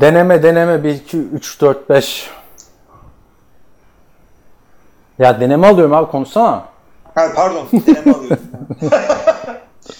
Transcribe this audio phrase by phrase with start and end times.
[0.00, 2.30] Deneme deneme 1 2 3 4 5.
[5.18, 6.64] Ya deneme alıyorum abi konuşsana.
[7.14, 8.38] Ha, pardon deneme alıyorum.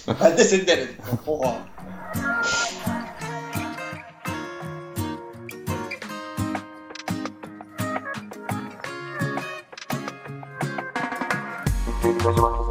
[0.23, 0.95] ben de seni denedim.
[1.27, 1.55] Oha.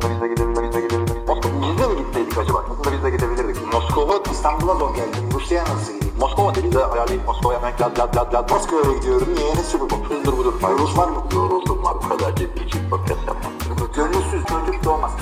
[0.03, 2.39] biz de gidebilirdik.
[2.39, 2.65] Acaba?
[2.93, 3.73] Biz de gidebilirdik.
[3.73, 5.31] Moskova, İstanbul'a zor geldim.
[5.35, 6.06] Rusya'ya nasıl gideyim?
[6.21, 8.51] Moskova dedi de ayarlayıp Moskova'ya hemen lad lad lad lad.
[8.51, 9.35] Moskova'ya gidiyorum.
[9.35, 9.55] Niye?
[9.55, 10.05] Ne sürü bu?
[10.09, 10.55] Hızdır budur.
[10.79, 11.23] Rus var mı?
[11.35, 11.95] Yoruldum var.
[11.95, 13.53] Bu kadar ciddi için podcast yapmam.
[13.97, 15.13] Gönülsüz çocuk doğmaz.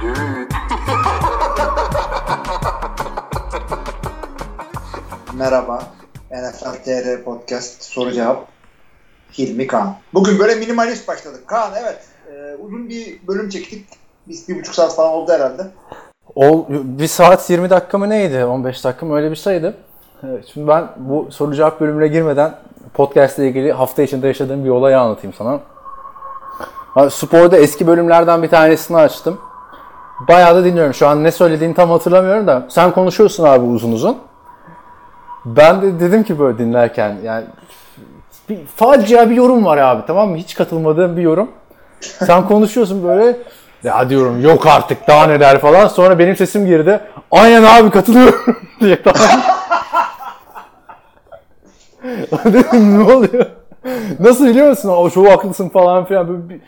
[0.00, 0.48] Düğün.
[5.38, 5.82] Merhaba.
[6.30, 8.48] NFL TR Podcast soru cevap.
[9.38, 9.96] Hilmi Kaan.
[10.14, 11.46] Bugün böyle minimalist başladık.
[11.46, 12.00] Kaan evet.
[12.32, 13.86] e, uzun bir bölüm çektik.
[14.28, 15.66] Biz bir buçuk saat falan oldu herhalde.
[16.34, 18.44] Ol, bir saat 20 dakika mı neydi?
[18.44, 19.74] 15 dakika mı öyle bir şeydi.
[20.28, 22.54] Evet, şimdi ben bu soru cevap bölümüne girmeden
[22.94, 25.60] podcast ile ilgili hafta içinde yaşadığım bir olayı anlatayım sana.
[26.96, 29.38] Ben sporda eski bölümlerden bir tanesini açtım.
[30.28, 30.94] Bayağı da dinliyorum.
[30.94, 32.62] Şu an ne söylediğini tam hatırlamıyorum da.
[32.68, 34.18] Sen konuşuyorsun abi uzun uzun.
[35.44, 37.44] Ben de dedim ki böyle dinlerken yani
[38.48, 40.36] bir facia bir yorum var abi tamam mı?
[40.36, 41.48] Hiç katılmadığım bir yorum.
[42.00, 43.36] Sen konuşuyorsun böyle
[43.84, 45.88] ya diyorum yok artık daha neler falan.
[45.88, 47.00] Sonra benim sesim girdi.
[47.30, 49.28] Aynen abi katılıyorum diye tamam.
[52.44, 53.46] Dedim ne oluyor?
[54.20, 54.88] Nasıl biliyor musun?
[54.88, 56.28] O çok haklısın falan filan.
[56.28, 56.60] Böyle bir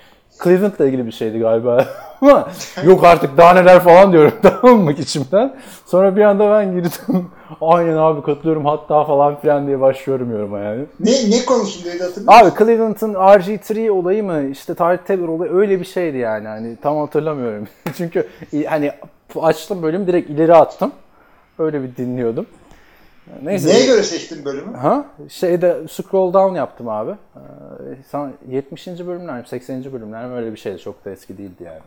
[0.45, 1.87] Cleveland'la ilgili bir şeydi galiba.
[2.21, 2.49] Ama
[2.85, 5.57] yok artık daha neler falan diyorum tamam mı içimden.
[5.87, 7.29] Sonra bir anda ben girdim.
[7.61, 10.85] Aynen abi katılıyorum hatta falan filan diye başlıyorum yoruma yani.
[11.01, 12.49] Ne, ne konusundaydı hatırlıyor musun?
[12.51, 16.49] Abi Cleveland'ın RG3 olayı mı işte Tarık Taylor olayı öyle bir şeydi yani.
[16.49, 17.69] Hani tam hatırlamıyorum.
[17.97, 18.29] Çünkü
[18.69, 18.93] hani
[19.41, 20.93] açtım bölümü direkt ileri attım.
[21.59, 22.47] Öyle bir dinliyordum.
[23.43, 23.69] Neyse.
[23.69, 24.77] Neye göre seçtin bölümü?
[24.77, 25.05] Ha?
[25.29, 27.11] Şeyde scroll down yaptım abi.
[27.11, 27.41] Ee,
[28.11, 28.87] sana 70.
[28.87, 29.93] bölümler mi 80.
[29.93, 30.79] bölümler mi öyle bir şeydi.
[30.79, 31.81] Çok da eski değildi yani.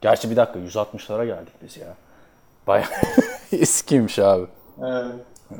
[0.00, 1.86] Gerçi bir dakika 160'lara geldik biz ya.
[2.66, 2.86] Bayağı
[3.52, 4.46] eskiymiş abi.
[4.82, 5.04] Evet.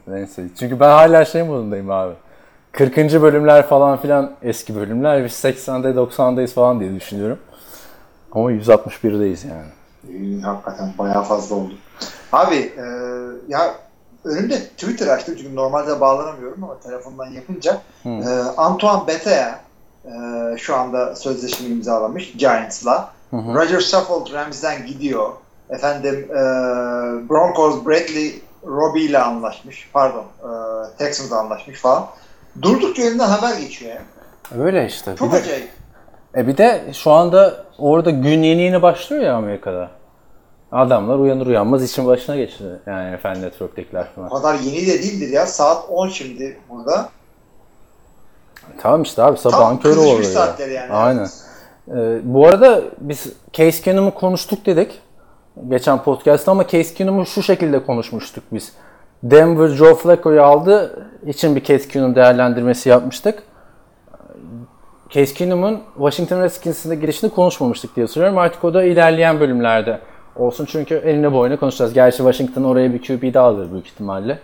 [0.06, 0.44] Neyse.
[0.59, 2.15] Çünkü ben hala şey modundayım abi.
[2.72, 2.97] 40.
[2.97, 5.25] bölümler falan filan eski bölümler.
[5.25, 7.39] Biz 80'de 90'dayız falan diye düşünüyorum.
[8.33, 10.43] Ama 161'deyiz yani.
[10.43, 11.75] Hakikaten bayağı fazla oldu.
[12.33, 12.84] Abi e,
[13.49, 13.75] ya
[14.25, 19.61] önümde Twitter açtım çünkü normalde bağlanamıyorum ama telefondan yapınca e, Antoine Bethea
[20.05, 20.11] e,
[20.59, 23.15] şu anda sözleşme imzalamış Giants'la.
[23.33, 25.29] Roger Saffold Rams'den gidiyor.
[25.71, 26.34] Efendim e,
[27.29, 29.91] Broncos Bradley Robbie ile anlaşmış.
[29.93, 30.25] Pardon.
[30.43, 30.49] E,
[30.99, 32.07] Texans'la anlaşmış falan.
[32.63, 34.03] Durduk yerinden haber geçiyor ya.
[34.65, 35.17] Öyle işte.
[35.17, 35.69] Çok bir de, acayip.
[36.37, 39.91] e bir de şu anda orada gün yeni yeni başlıyor ya Amerika'da.
[40.75, 42.65] Adamlar uyanır uyanmaz işin başına geçti.
[42.87, 44.31] Yani efendim network'tekiler falan.
[44.31, 45.47] O kadar yeni de değildir ya.
[45.47, 47.09] Saat 10 şimdi burada.
[48.79, 50.23] Tamam işte abi sabahın Tam körü oluyor.
[50.23, 50.93] saatleri yani.
[50.93, 51.29] Aynen.
[51.89, 55.01] Ee, bu arada biz Case Keenum'u konuştuk dedik.
[55.69, 58.73] Geçen podcast'ta ama Case Keenum'u şu şekilde konuşmuştuk biz.
[59.23, 63.43] Denver Joe Flacco'yu aldı için bir Case Keenum değerlendirmesi yapmıştık.
[65.11, 68.39] Case Keenum'un Washington Redskins'inde girişini konuşmamıştık diye hatırlıyorum.
[68.39, 70.01] Artık o da ilerleyen bölümlerde
[70.37, 71.95] olsun çünkü eline boyuna konuşacağız.
[71.95, 74.39] Gerçi Washington oraya bir QB daha alır büyük ihtimalle.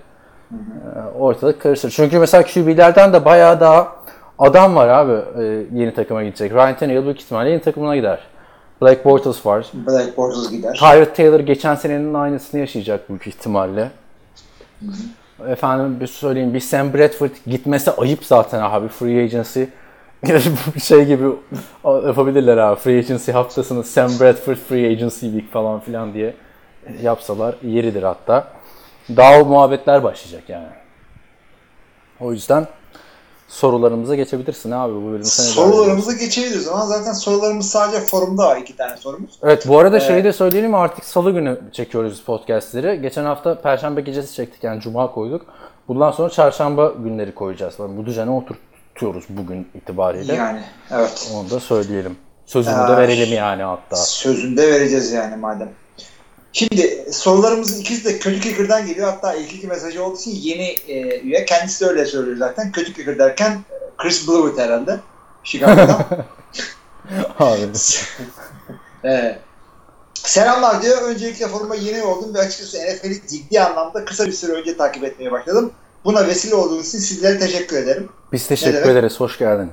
[0.53, 1.91] Ee, ortalık karışır.
[1.91, 3.93] Çünkü mesela QB'lerden de bayağı daha
[4.39, 5.43] adam var abi e,
[5.75, 6.53] yeni takıma gidecek.
[6.53, 8.21] Ryan Tannehill büyük ihtimalle yeni takımına gider.
[8.83, 9.67] Blake Bortles var.
[9.87, 10.75] Black Bortles gider.
[10.75, 13.91] Tyrod Taylor geçen senenin aynısını yaşayacak büyük ihtimalle.
[15.49, 19.65] Efendim bir söyleyeyim bir Sam Bradford gitmesi ayıp zaten abi free agency.
[20.85, 21.27] Şey gibi
[21.85, 22.81] yapabilirler abi.
[22.81, 26.35] Free agency haftasını Sam Bradford free agency week falan filan diye
[27.03, 28.49] yapsalar yeridir hatta.
[29.17, 30.67] Daha o muhabbetler başlayacak yani.
[32.21, 32.67] O yüzden
[33.49, 35.25] sorularımıza geçebilirsin abi bu bölümü.
[35.25, 38.57] sen Sorularımızı geçebiliriz ama zaten sorularımız sadece forumda var.
[38.57, 39.31] iki tane sorumuz.
[39.43, 43.03] Evet bu arada şeyi de söyleyelim artık salı günü çekiyoruz podcastleri.
[43.03, 45.47] Geçen hafta perşembe gecesi çektik yani cuma koyduk.
[45.89, 47.75] Bundan sonra çarşamba günleri koyacağız.
[47.79, 48.31] Yani bu düzene
[49.01, 50.35] oturtuyoruz bugün itibariyle.
[50.35, 50.61] Yani
[50.91, 51.31] evet.
[51.35, 52.17] Onu da söyleyelim.
[52.47, 53.97] Sözünü de Ee, verelim yani hatta.
[53.97, 55.71] Sözünde vereceğiz yani madem.
[56.53, 59.09] Şimdi sorularımızın ikisi de Kötü Kicker'dan geliyor.
[59.09, 61.45] Hatta ilk iki mesajı olduğu için yeni e, üye.
[61.45, 62.73] Kendisi de öyle söylüyor zaten.
[62.73, 63.59] Kötü Kicker derken
[63.99, 64.97] Chris Blewett herhalde.
[65.45, 66.07] Chicago'dan.
[67.39, 67.61] Abi.
[69.05, 69.39] Ee,
[70.15, 71.03] selamlar diyor.
[71.03, 75.33] Öncelikle foruma yeni oldum ve açıkçası NFL'i ciddi anlamda kısa bir süre önce takip etmeye
[75.33, 75.73] başladım.
[76.05, 78.09] Buna vesile olduğunuz için sizlere teşekkür ederim.
[78.33, 79.21] Biz teşekkür ederiz.
[79.21, 79.71] Hoş geldin.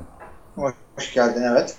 [0.96, 1.76] Hoş geldin evet.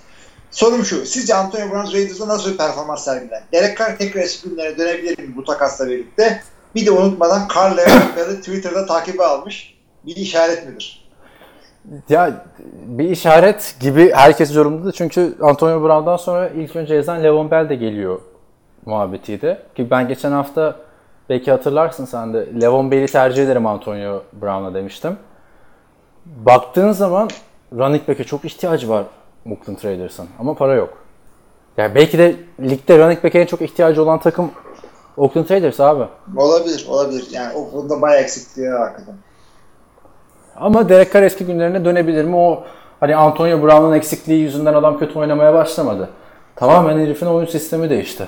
[0.51, 1.05] Sorum şu.
[1.05, 3.43] Sizce Antonio Brown Raiders'da nasıl bir performans sergiler?
[3.53, 6.41] Derek Carr tekrar eski günlere dönebilir mi bu takasla birlikte?
[6.75, 9.77] Bir de unutmadan Carl Leonard'ı Twitter'da takibe almış.
[10.05, 11.09] bir işaret midir?
[12.09, 12.45] Ya
[12.85, 14.91] bir işaret gibi herkes yorumladı.
[14.91, 18.19] Çünkü Antonio Brown'dan sonra ilk önce yazan Levon Bell de geliyor
[18.85, 19.61] muhabbetiydi.
[19.75, 20.75] Ki ben geçen hafta
[21.29, 25.17] belki hatırlarsın sen de Levon Bell'i tercih ederim Antonio Brown'a demiştim.
[26.25, 27.29] Baktığın zaman
[27.73, 29.03] running back'e çok ihtiyacı var
[29.51, 30.97] Oakland Raiders'ın ama para yok.
[31.77, 34.51] Yani belki de ligde running back'e en çok ihtiyacı olan takım
[35.17, 36.03] Oakland Raiders abi.
[36.37, 37.27] Olabilir, olabilir.
[37.31, 39.15] Yani o konuda bayağı eksikliği var hakikaten.
[40.55, 42.35] Ama Derek Carr eski günlerine dönebilir mi?
[42.35, 42.63] O
[42.99, 46.09] hani Antonio Brown'un eksikliği yüzünden adam kötü oynamaya başlamadı.
[46.55, 48.27] Tamamen herifin oyun sistemi değişti.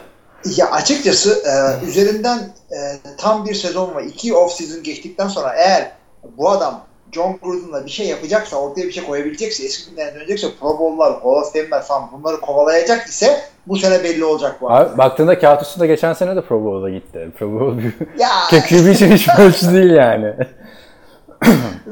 [0.57, 2.37] Ya açıkçası e, üzerinden
[2.71, 2.77] e,
[3.17, 5.91] tam bir sezon ve iki off season geçtikten sonra eğer
[6.37, 10.79] bu adam John Gruden'la bir şey yapacaksa, ortaya bir şey koyabilecekse, eski günlerine dönecekse Pro
[10.79, 14.71] Bowl'lar, Hall of Fame'ler falan bunları kovalayacak ise bu sene belli olacak bu.
[14.71, 17.31] Abi, baktığında kağıt üstünde geçen sene de Pro Bowl'a gitti.
[17.37, 17.93] Pro Bowl bir
[18.85, 20.33] bir şey hiç ölçü değil yani.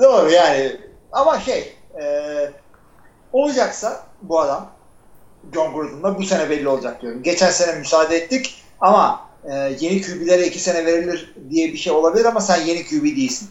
[0.01, 0.71] doğru yani
[1.11, 2.05] ama şey e,
[3.33, 4.69] olacaksa bu adam
[5.53, 7.23] John Gruden'la bu sene belli olacak diyorum.
[7.23, 9.19] Geçen sene müsaade ettik ama
[9.51, 13.49] e, yeni QB'lere iki sene verilir diye bir şey olabilir ama sen yeni QB değilsin.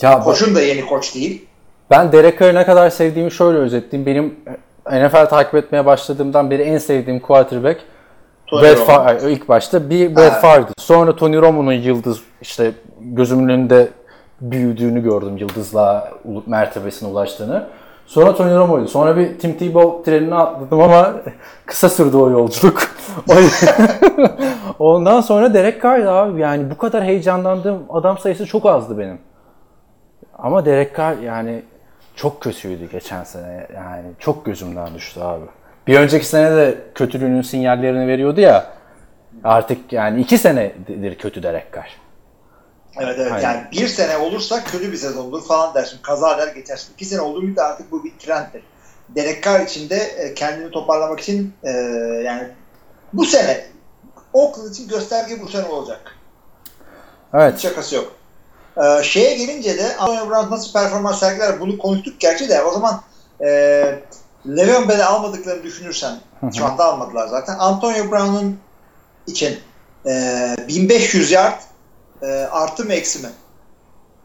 [0.00, 1.46] Ya Koçun da yeni koç değil.
[1.90, 4.06] ben Derek Carr'ı ne kadar sevdiğimi şöyle özetleyeyim.
[4.06, 4.34] Benim
[5.06, 7.80] NFL takip etmeye başladığımdan beri en sevdiğim quarterback
[8.46, 8.84] Tony Romo.
[8.84, 10.30] Favre ilk başta bir Ha.
[10.30, 10.72] Favre'dı.
[10.78, 13.88] Sonra Tony Romo'nun yıldız işte gözümün önünde
[14.40, 16.12] büyüdüğünü gördüm yıldızla
[16.46, 17.66] mertebesine ulaştığını.
[18.06, 18.88] Sonra Tony Romo'ydu.
[18.88, 21.12] Sonra bir Tim Tebow trenine atladım ama
[21.66, 22.82] kısa sürdü o yolculuk.
[24.78, 26.40] Ondan sonra Derek Carr'dı abi.
[26.40, 29.18] Yani bu kadar heyecanlandığım adam sayısı çok azdı benim.
[30.38, 31.62] Ama Derek Carr yani
[32.16, 33.66] çok kötüydü geçen sene.
[33.74, 35.44] Yani çok gözümden düştü abi.
[35.86, 38.66] Bir önceki sene de kötülüğünün sinyallerini veriyordu ya.
[39.44, 42.03] Artık yani iki senedir kötü Derek Carr.
[43.00, 43.42] Evet evet Aynen.
[43.42, 45.98] yani bir sene olursa kötü bir sezondur falan dersin.
[46.02, 46.92] Kaza der geçersin.
[46.94, 48.62] İki sene olduğu müddetçe artık bu bir trenddir.
[49.08, 51.70] Derek Carr için de e, kendini toparlamak için e,
[52.24, 52.48] yani
[53.12, 53.66] bu sene
[54.32, 56.16] Oakland için gösterge bu sene olacak.
[57.26, 57.60] Hiç Evet.
[57.60, 58.12] şakası yok.
[58.76, 63.02] Ee, şeye gelince de Antonio Brown nasıl performans sergiler bunu konuştuk gerçi de o zaman
[63.40, 63.46] e,
[64.46, 66.18] Le'Veon Bell'i almadıklarını düşünürsen
[66.56, 67.56] şu anda almadılar zaten.
[67.58, 68.58] Antonio Brown'un
[69.26, 69.58] için
[70.06, 71.60] e, 1500 yard
[72.22, 73.32] e, artı mı eksi mi?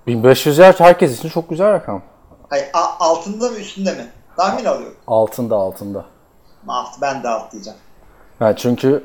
[0.08, 2.02] 1500 yard herkes için çok güzel rakam.
[2.50, 2.68] Hayır,
[3.00, 4.08] altında mı üstünde mi?
[4.38, 4.98] Tahmin alıyorum.
[5.08, 6.06] Altında altında.
[6.68, 7.80] Alt, ben de alt diyeceğim.
[8.40, 9.04] Yani çünkü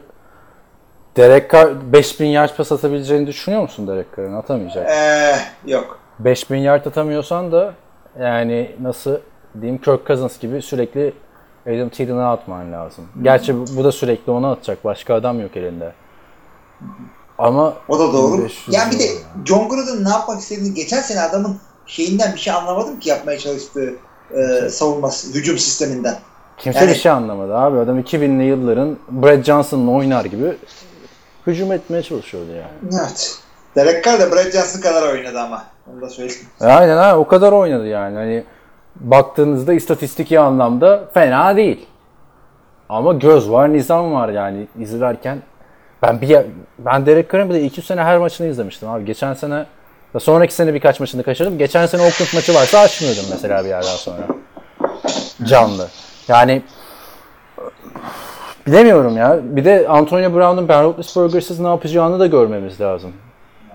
[1.17, 4.35] Derek Carr 5000 yard pas atabileceğini düşünüyor musun Derek Carr'ın?
[4.35, 4.91] Atamayacak.
[4.91, 5.99] Ee, yok.
[6.19, 7.75] 5000 yard atamıyorsan da
[8.21, 9.17] yani nasıl
[9.61, 11.13] diyeyim Kirk Cousins gibi sürekli
[11.67, 13.09] Adam Thielen'a atman lazım.
[13.23, 14.85] Gerçi bu bu da sürekli ona atacak.
[14.85, 15.93] Başka adam yok elinde.
[17.39, 18.39] Ama O da doğru.
[18.39, 19.05] 1500 Yani bir de.
[19.45, 23.95] John Gruden ne yapmak istediğini geçen sene adamın şeyinden bir şey anlamadım ki yapmaya çalıştığı
[24.31, 26.17] e, savunması, hücum sisteminden.
[26.59, 27.79] kimse Yani- bir şey anlamadı abi.
[27.79, 30.57] Adam 2000'li yılların Brad Johnson'la oynar gibi
[31.47, 33.01] hücum etmeye çalışıyordu yani.
[33.03, 33.39] Evet.
[33.77, 35.65] Derek Carr da Brad Johnson kadar oynadı ama.
[35.93, 36.43] Onu da söyleyeyim.
[36.61, 38.17] E, Aynen ha o kadar oynadı yani.
[38.17, 38.45] Hani
[38.97, 41.87] baktığınızda istatistiki anlamda fena değil.
[42.89, 45.43] Ama göz var, nizam var yani izlerken.
[46.07, 46.39] Ben bir
[46.79, 49.05] ben Derek Carr'ın bir de 2 sene her maçını izlemiştim abi.
[49.05, 49.67] Geçen sene
[50.15, 51.59] ve sonraki sene birkaç maçını kaçırdım.
[51.59, 54.27] Geçen sene Oakland maçı varsa açmıyordum mesela bir yerden sonra.
[55.45, 55.89] Canlı.
[56.29, 56.63] Yani
[58.67, 59.39] bilemiyorum ya.
[59.43, 63.13] Bir de Antonio Brown'un Ben Roethlisberger'sız ne yapacağını da görmemiz lazım.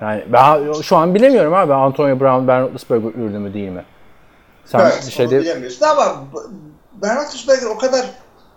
[0.02, 3.86] Yani ben şu an bilemiyorum abi Antonio Brown Ben Roethlisberger ürünü mü değil mi?
[4.66, 6.16] Sen evet, bir şey de bilemiyorsun ama
[7.02, 8.06] Ben Roethlisberger o kadar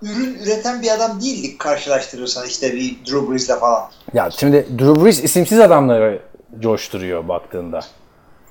[0.02, 3.82] ürün üreten bir adam değildik karşılaştırırsan işte bir Drew Brees'le falan.
[4.14, 6.18] ya şimdi Drew Brees isimsiz adamları
[6.60, 7.80] coşturuyor baktığında.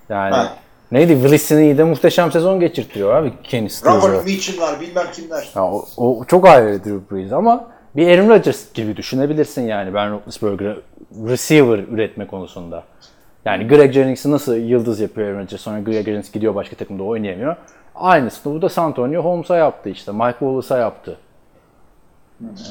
[0.09, 0.55] Yani Ha.
[0.91, 3.33] neydi Willis'ini de muhteşem sezon geçirtiyor abi
[3.69, 3.85] Stills.
[3.85, 5.49] Robert Mitchell'lar bilmem kimler.
[5.55, 10.11] Ya o, o çok ayrı Drew Brees ama bir Aaron Rodgers gibi düşünebilirsin yani Ben
[10.11, 10.81] Roethlisberger'ı
[11.27, 12.83] receiver üretme konusunda.
[13.45, 17.55] Yani Greg Jennings'i nasıl yıldız yapıyor Aaron Rodgers sonra Greg Jennings gidiyor başka takımda oynayamıyor.
[17.95, 20.11] Aynısını bu da San Antonio Holmes'a yaptı işte.
[20.11, 21.17] Mike Wallace'a yaptı.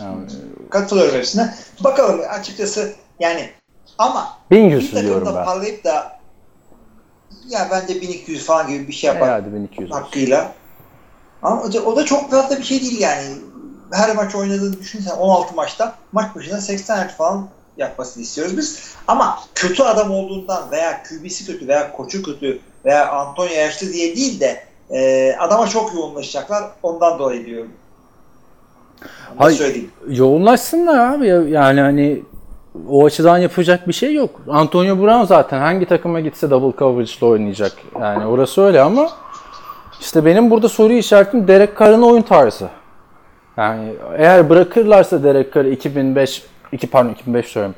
[0.01, 0.27] Yani,
[0.71, 1.55] Katılıyorum hepsine.
[1.85, 3.51] Bakalım açıkçası yani
[3.99, 5.45] ama 1100 bir diyorum takımda ben.
[5.45, 6.21] parlayıp da
[7.49, 9.91] ya bence 1200 falan gibi bir şey yapar Herhalde 1200.
[9.91, 10.03] olsun.
[10.03, 10.53] hakkıyla.
[11.43, 13.25] Ama o da, çok fazla bir şey değil yani.
[13.93, 18.95] Her maç oynadığını düşünsen 16 maçta maç başına 80 yard falan yapmasını istiyoruz biz.
[19.09, 24.41] Ama kötü adam olduğundan veya QB'si kötü veya koçu kötü veya Antonio yaşlı diye değil
[24.41, 26.71] de e, adama çok yoğunlaşacaklar.
[26.83, 27.73] Ondan dolayı diyorum.
[29.03, 29.57] Onu Hayır.
[29.59, 29.91] söyleyeyim.
[30.09, 32.23] Yoğunlaşsınlar abi ya- yani hani
[32.89, 34.31] o açıdan yapacak bir şey yok.
[34.49, 37.73] Antonio Brown zaten hangi takıma gitse double coverage'la oynayacak.
[38.01, 39.09] Yani orası öyle ama
[40.01, 42.69] işte benim burada soru işaretim Derek Carr'ın oyun tarzı.
[43.57, 46.43] Yani eğer bırakırlarsa Derek Carr'ı 2005
[46.73, 47.75] 2 pardon 2005 söylüyorum.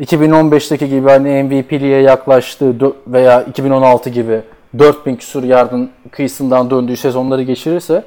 [0.00, 2.74] 2015'teki gibi hani MVP'liğe yaklaştığı
[3.06, 4.40] veya 2016 gibi
[4.78, 8.04] 4000 küsur yardın kıyısından döndüğü sezonları geçirirse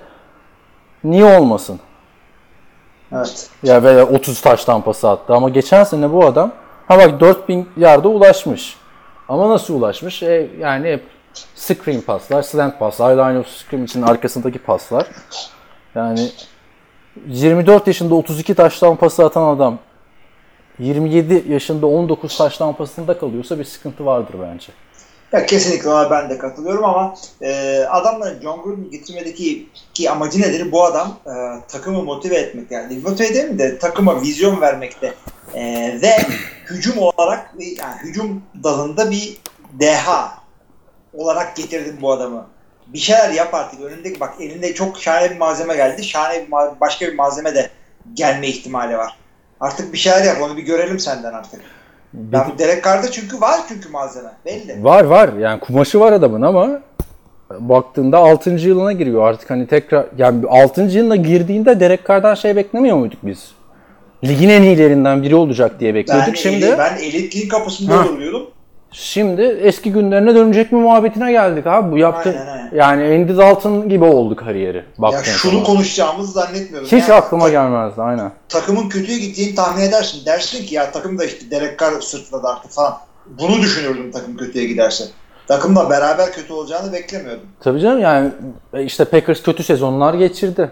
[1.04, 1.80] niye olmasın?
[3.14, 3.50] Evet.
[3.64, 6.52] Ya veya 30 taş tampası attı ama geçen sene bu adam
[6.88, 8.78] ha bak 4000 yarda ulaşmış.
[9.30, 10.24] Ama nasıl ulaşmış?
[10.24, 11.04] E, yani hep
[11.56, 15.08] screen paslar, slant paslar, line of scrimmage'in arkasındaki paslar.
[15.96, 16.30] Yani
[17.28, 19.78] 24 yaşında 32 taş tampası atan adam
[20.80, 24.68] 27 yaşında 19 taş tampasında kalıyorsa bir sıkıntı vardır bence.
[25.32, 30.72] Ya kesinlikle ona ben de katılıyorum ama e, adamların John Gruden'ı getirmedeki ki amacı nedir?
[30.72, 31.32] Bu adam e,
[31.68, 35.14] takımı motive etmek yani motive mi de takıma vizyon vermekte
[35.56, 35.64] e,
[36.02, 36.18] ve
[36.70, 39.38] hücum olarak yani hücum dalında bir
[39.80, 40.38] deha
[41.14, 42.48] olarak getirdim bu adamı.
[42.88, 43.82] Bir şeyler yap artık.
[43.82, 46.04] Önündeki bak elinde çok şahane bir malzeme geldi.
[46.04, 47.70] Şahane bir başka bir malzeme de
[48.14, 49.18] gelme ihtimali var.
[49.60, 50.42] Artık bir şeyler yap.
[50.42, 51.62] Onu bir görelim senden artık.
[52.14, 54.30] Ben Derek Carr'da çünkü var çünkü malzeme.
[54.46, 54.84] Belli.
[54.84, 56.82] Var var yani kumaşı var adamın ama
[57.60, 58.50] baktığında 6.
[58.50, 60.82] yılına giriyor artık hani tekrar yani 6.
[60.82, 63.52] yılına girdiğinde Derek Carr'dan şey beklemiyor muyduk biz?
[64.24, 66.28] Ligin en iyilerinden biri olacak diye bekliyorduk.
[66.28, 68.50] Ben, Şimdi ben elitliğin kapısında duruyordum.
[68.92, 71.92] Şimdi eski günlerine dönecek mi muhabbetine geldik abi.
[71.92, 72.70] Bu yaptı Aynen, aynen.
[72.76, 74.86] yani Andy Dalton gibi oldu kariyeri.
[75.12, 75.66] Ya şunu zaman.
[75.66, 76.92] konuşacağımızı zannetmiyordum.
[76.92, 78.32] Hiç Yani aklıma gelmezdi aynen.
[78.50, 80.26] Takımın kötüye gittiğini tahmin edersin.
[80.26, 82.98] Dersin ki ya takım da işte Derek Carr sırtladı artık falan.
[83.26, 85.04] Bunu düşünürdüm takım kötüye giderse.
[85.48, 87.46] Takımla beraber kötü olacağını beklemiyordum.
[87.60, 88.32] Tabii canım yani
[88.74, 90.72] e, işte Packers kötü sezonlar geçirdi.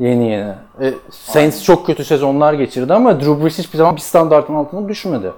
[0.00, 0.54] Yeni yeni.
[0.80, 5.32] E, Saints çok kötü sezonlar geçirdi ama Drew Brees hiçbir zaman bir standartın altına düşmedi.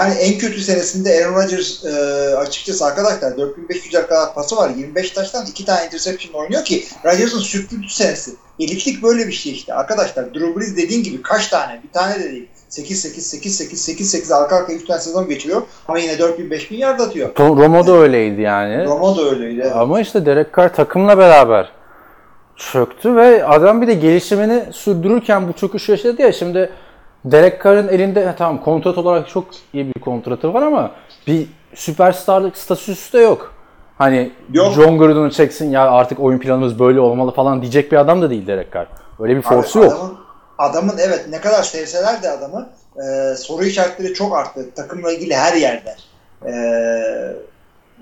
[0.00, 1.90] Yani en kötü senesinde Aaron Rodgers e,
[2.36, 4.70] açıkçası arkadaşlar 4500 kadar pası var.
[4.76, 8.30] 25 taştan 2 tane interception oynuyor ki Rodgers'ın sürpriz senesi.
[8.60, 9.74] Elitlik böyle bir şey işte.
[9.74, 11.80] Arkadaşlar Drew Brees dediğin gibi kaç tane?
[11.84, 12.48] Bir tane de değil.
[12.68, 16.50] 8 8 8 8 8 8 arka arkaya 3 tane sezon geçiriyor ama yine 4000
[16.50, 17.30] 5000 yard atıyor.
[17.38, 18.84] Romo da öyleydi yani.
[18.84, 19.70] Romo da öyleydi.
[19.70, 21.72] Ama işte Derek Carr takımla beraber
[22.56, 26.70] çöktü ve adam bir de gelişimini sürdürürken bu çöküş yaşadı ya şimdi
[27.24, 30.90] Derek Carr'ın elinde ha, tamam kontrat olarak çok iyi bir kontratı var ama
[31.26, 33.54] bir süperstarlık statüsü de yok.
[33.98, 34.72] Hani Yok.
[34.74, 38.46] John Gruden'ı çeksin ya artık oyun planımız böyle olmalı falan diyecek bir adam da değil
[38.46, 38.86] Derek Carr.
[39.20, 39.92] Öyle bir forsu yok.
[39.92, 40.18] Adamın,
[40.58, 44.74] adamın evet ne kadar sevseler de adamı e, soru işaretleri çok arttı.
[44.74, 45.96] Takımla ilgili her yerde.
[46.46, 46.52] E,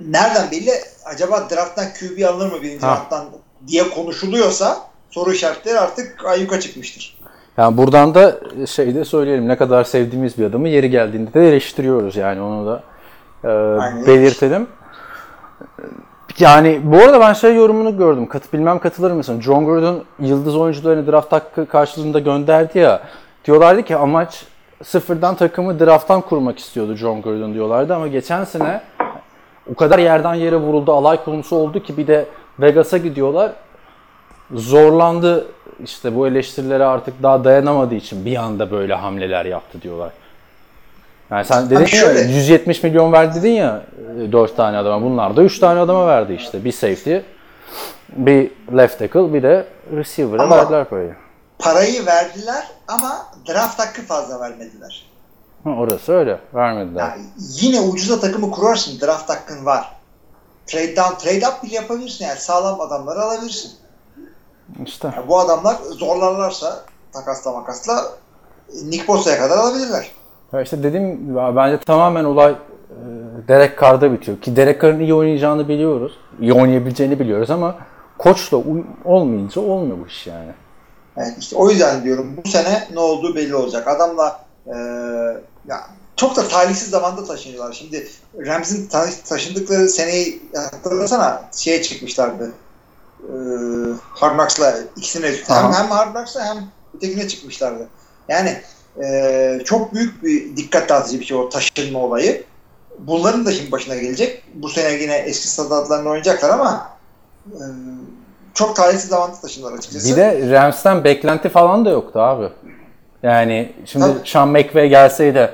[0.00, 0.70] nereden belli?
[1.04, 2.96] Acaba drafttan QB alınır mı birinci Ha.
[2.96, 3.24] drafttan
[3.66, 4.78] diye konuşuluyorsa
[5.10, 7.15] soru işaretleri artık ayyuka çıkmıştır.
[7.58, 8.36] Yani buradan da
[8.66, 12.82] şey de söyleyelim ne kadar sevdiğimiz bir adamı yeri geldiğinde de eleştiriyoruz yani onu da
[13.44, 14.06] e, Aynen.
[14.06, 14.66] belirtelim.
[16.38, 18.26] Yani bu arada ben şey yorumunu gördüm.
[18.26, 19.40] Kat, bilmem katılır mısın?
[19.40, 23.00] John Gordon yıldız oyuncularını draft hakkı karşılığında gönderdi ya.
[23.44, 24.44] Diyorlardı ki amaç
[24.84, 28.80] sıfırdan takımı drafttan kurmak istiyordu John Gordon diyorlardı ama geçen sene
[29.72, 32.26] o kadar yerden yere vuruldu, alay konusu oldu ki bir de
[32.60, 33.52] Vegas'a gidiyorlar.
[34.54, 35.46] Zorlandı
[35.84, 40.12] işte bu eleştirilere artık daha dayanamadığı için bir anda böyle hamleler yaptı diyorlar.
[41.30, 43.82] Yani sen dedin Abi ya şöyle- 170 milyon verdi dedin ya
[44.32, 45.06] 4 tane adama.
[45.06, 46.64] Bunlar da 3 tane adama verdi işte.
[46.64, 47.16] Bir safety,
[48.08, 51.14] bir left tackle, bir de receiver'a verdiler parayı.
[51.58, 55.06] Parayı verdiler ama draft hakkı fazla vermediler.
[55.64, 56.38] Ha, orası öyle.
[56.54, 57.00] Vermediler.
[57.08, 59.00] Yani yine ucuza takımı kurarsın.
[59.00, 59.92] Draft hakkın var.
[60.66, 62.24] Trade down, trade up bile yapabilirsin.
[62.24, 63.70] Yani sağlam adamları alabilirsin.
[64.84, 65.12] İşte.
[65.16, 68.02] Yani bu adamlar zorlarlarsa takasla makasla
[68.84, 70.10] Nick Bosa'ya kadar alabilirler.
[70.52, 72.56] Ya işte dediğim bence tamamen olay e,
[73.48, 74.40] Derek Carr'da bitiyor.
[74.40, 76.12] Ki Derek Carr'ın iyi oynayacağını biliyoruz.
[76.40, 77.76] İyi oynayabileceğini biliyoruz ama
[78.18, 78.62] koçla
[79.04, 80.50] olmayınca olmuyor bu iş yani.
[81.16, 83.88] Evet işte o yüzden diyorum bu sene ne olduğu belli olacak.
[83.88, 84.74] Adamla e,
[85.68, 85.80] ya
[86.16, 87.72] çok da talihsiz zamanda taşınıyorlar.
[87.72, 88.08] Şimdi
[88.46, 90.42] Rams'in ta- taşındıkları seneyi
[90.72, 92.52] hatırlasana şeye çıkmışlardı.
[93.26, 93.34] E,
[94.10, 95.78] Hard Knocks'la ikisine hem, Aha.
[95.78, 96.64] hem Hard Knocks'la hem
[96.96, 97.88] ötekine çıkmışlardı.
[98.28, 98.56] Yani
[99.04, 102.44] e, çok büyük bir dikkat dağıtıcı bir şey o taşınma olayı.
[102.98, 104.42] Bunların da şimdi başına gelecek.
[104.54, 106.88] Bu sene yine eski stadlarında oynayacaklar ama
[107.46, 107.62] e,
[108.54, 110.10] çok talihsiz zamanda taşındılar açıkçası.
[110.10, 112.48] Bir de Rams'ten beklenti falan da yoktu abi.
[113.22, 114.28] Yani şimdi Tabii.
[114.28, 115.50] Sean McVay gelseydi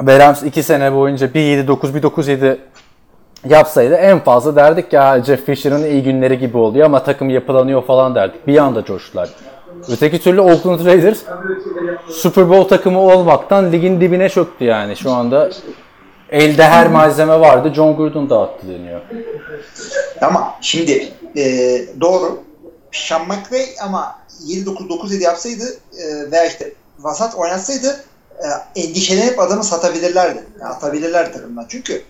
[0.00, 2.58] ve Rams 2 sene boyunca 1-7-9 1-9-7
[3.50, 8.14] yapsaydı en fazla derdik ya Jeff Fisher'ın iyi günleri gibi oluyor ama takım yapılanıyor falan
[8.14, 8.46] derdik.
[8.46, 9.30] Bir anda coştular.
[9.88, 11.18] Öteki türlü Oakland Raiders
[12.10, 14.96] Super Bowl takımı olmaktan ligin dibine çöktü yani.
[14.96, 15.50] Şu anda
[16.30, 17.72] elde her malzeme vardı.
[17.74, 19.00] John Gruden dağıttı deniyor.
[20.20, 21.44] Ama şimdi e,
[22.00, 22.38] doğru.
[22.92, 25.64] Sean McVay ama 7-9-9-7 yapsaydı
[25.98, 27.96] e, veya işte vasat oynatsaydı
[28.38, 30.42] e, endişelenip adamı satabilirlerdi.
[30.60, 31.66] Yani atabilirlerdi takımdan.
[31.68, 32.02] Çünkü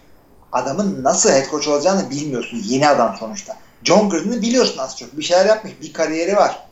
[0.52, 2.58] adamın nasıl head coach olacağını bilmiyorsun.
[2.64, 3.56] Yeni adam sonuçta.
[3.84, 5.18] John Gruden'ı biliyorsun az çok.
[5.18, 5.72] Bir şeyler yapmış.
[5.82, 6.66] Bir kariyeri var.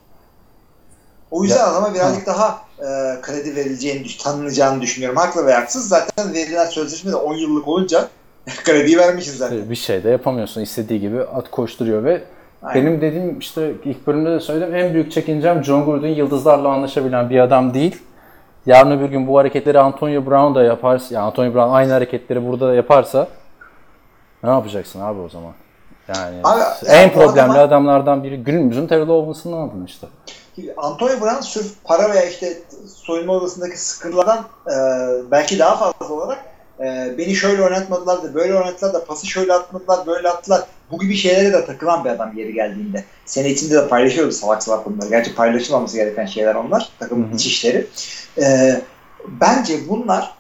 [1.31, 5.17] O yüzden Ya, adama birazcık daha e, kredi verileceğini, tanınacağını düşünüyorum.
[5.19, 5.89] Haklı ve haksız.
[5.89, 8.09] Zaten verilen sözleşme de 10 yıllık olunca
[8.65, 9.71] krediyi vermişiz zaten.
[9.71, 10.61] Bir şey de yapamıyorsun.
[10.61, 12.25] istediği gibi at koşturuyor ve
[12.63, 12.87] Aynen.
[12.87, 17.39] benim dediğim işte ilk bölümde de söyledim en büyük çekincem John Gruden yıldızlarla anlaşabilen bir
[17.41, 18.03] adam değil.
[18.67, 22.69] Yarın öbür gün bu hareketleri Antonio Brown da yaparsa, yani Antonio Brown aynı hareketleri burada
[22.69, 23.29] da yaparsa
[24.45, 25.53] ne yapacaksın abi o zaman?
[26.09, 30.07] Yani Abi, en yani problemli adama- adamlardan biri günümüzün Terrell Owens'ını aldın işte.
[30.77, 32.59] Antonio Brown sırf para veya işte
[32.95, 34.77] soyunma odasındaki sıkıntılardan e,
[35.31, 36.45] belki daha fazla olarak
[36.81, 40.63] e, beni şöyle oynatmadılar da böyle oynattılar da pası şöyle atmadılar böyle attılar.
[40.91, 43.05] Bu gibi şeylere de takılan bir adam yeri geldiğinde.
[43.27, 45.09] Sene içinde de paylaşıyordu salak salak bunları.
[45.09, 46.89] Gerçi paylaşılmaması gereken şeyler onlar.
[46.99, 47.87] Takımın iç işleri.
[48.39, 48.81] E,
[49.29, 50.35] bence bunlar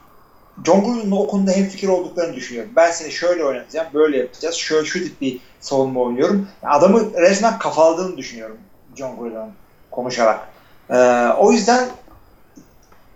[0.64, 2.72] John Gruden'la o konuda hemfikir olduklarını düşünüyorum.
[2.76, 4.54] Ben seni şöyle oynatacağım, böyle yapacağız.
[4.54, 6.48] Şöyle şu tip bir savunma oynuyorum.
[6.62, 8.56] Adamı resmen kafaladığını düşünüyorum
[8.96, 9.52] John Gruden'ın
[9.90, 10.48] konuşarak.
[10.90, 11.88] Ee, o yüzden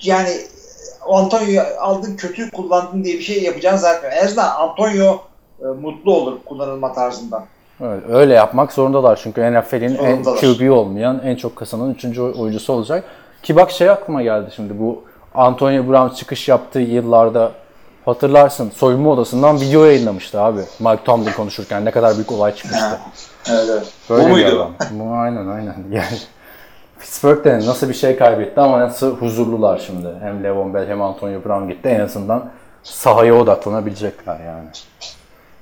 [0.03, 0.31] yani
[1.09, 4.19] Antonio'yu aldın kötü kullandın diye bir şey yapacağını zannetmiyorum.
[4.21, 5.21] En azından Antonio
[5.61, 7.45] e, mutlu olur kullanılma tarzından.
[7.81, 10.23] Evet, öyle yapmak zorundalar çünkü NFL'in en.
[10.23, 12.19] QB olmayan, en çok kazanan 3.
[12.19, 13.05] oyuncusu olacak.
[13.43, 15.05] Ki bak şey aklıma geldi şimdi bu
[15.39, 17.53] Antonio Brown çıkış yaptığı yıllarda
[18.05, 20.61] hatırlarsın soyunma odasından video yayınlamıştı abi.
[20.81, 22.99] Mike Tomlin konuşurken ne kadar büyük olay çıkmıştı.
[23.51, 23.93] Evet, evet.
[24.11, 24.71] Böyle Bu bir muydu?
[24.91, 25.75] Bu aynen aynen.
[25.91, 26.07] Yani
[27.01, 30.09] Pittsburgh'de nasıl bir şey kaybetti ama nasıl huzurlular şimdi.
[30.21, 31.89] Hem Levon Bell hem Antonio Brown gitti.
[31.89, 32.51] En azından
[32.83, 34.69] sahaya odaklanabilecekler yani.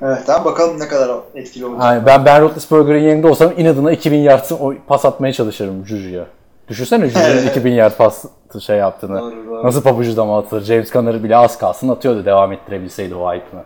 [0.02, 1.84] Evet tamam bakalım ne kadar etkili olacak.
[1.84, 6.24] Yani ben Ben Roethlisberger'in yerinde olsam inadına 2000 yard o- pas atmaya çalışırım Juju'ya.
[6.68, 8.24] Düşünsene Juju'nun 2000 yard pas
[8.60, 9.20] şey yaptığını.
[9.20, 9.66] Doğru, doğru.
[9.66, 10.62] Nasıl pabucu dama atılır.
[10.62, 13.62] James Conner bile az kalsın atıyordu devam ettirebilseydi o hype'ını.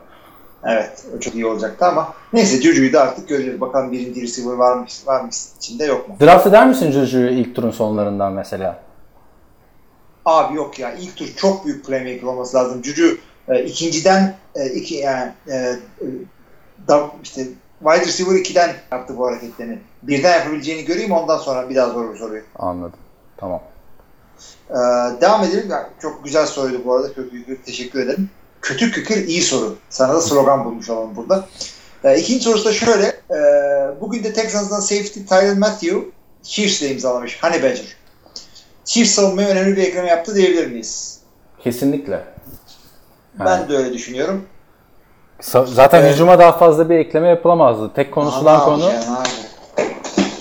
[0.65, 3.61] Evet o çok iyi olacaktı ama neyse Juju'yu da artık göreceğiz.
[3.61, 6.17] Bakalım birinci receiver var mı, var mı içinde yok mu?
[6.21, 8.81] Draft eder misin Juju'yu ilk turun sonlarından mesela?
[10.25, 12.85] Abi yok ya ilk tur çok büyük playmaker olması lazım.
[12.85, 13.17] Juju
[13.49, 15.77] e, ikinciden e, iki yani e, e,
[16.89, 17.47] da, işte
[17.83, 19.79] wide receiver 2'den yaptı bu hareketlerini.
[20.03, 22.43] Birden yapabileceğini göreyim ondan sonra bir daha zor bir soruyu.
[22.59, 22.99] Anladım.
[23.37, 23.63] Tamam.
[24.71, 24.75] Ee,
[25.21, 25.73] devam edelim.
[26.03, 27.13] Çok güzel soruydu bu arada.
[27.13, 28.31] Kötü kükür teşekkür ederim.
[28.63, 29.77] Kötü kükür iyi soru.
[29.91, 31.49] Sana da slogan bulmuş olalım burada.
[32.05, 33.07] Ee, ikinci sorusu da şöyle.
[33.07, 36.01] Ee, bugün de Texans'dan safety Tyron Matthew
[36.43, 37.43] Chiefs'le imzalamış.
[37.43, 37.97] Honey Badger.
[38.85, 41.21] Chiefs savunmaya önemli bir ekleme yaptı diyebilir miyiz?
[41.63, 42.25] Kesinlikle.
[43.39, 44.47] Ben de öyle düşünüyorum.
[45.41, 46.15] Zaten Evet.
[46.15, 47.91] hücuma daha fazla bir ekleme yapılamazdı.
[47.95, 49.05] Tek konuşulan konu yani.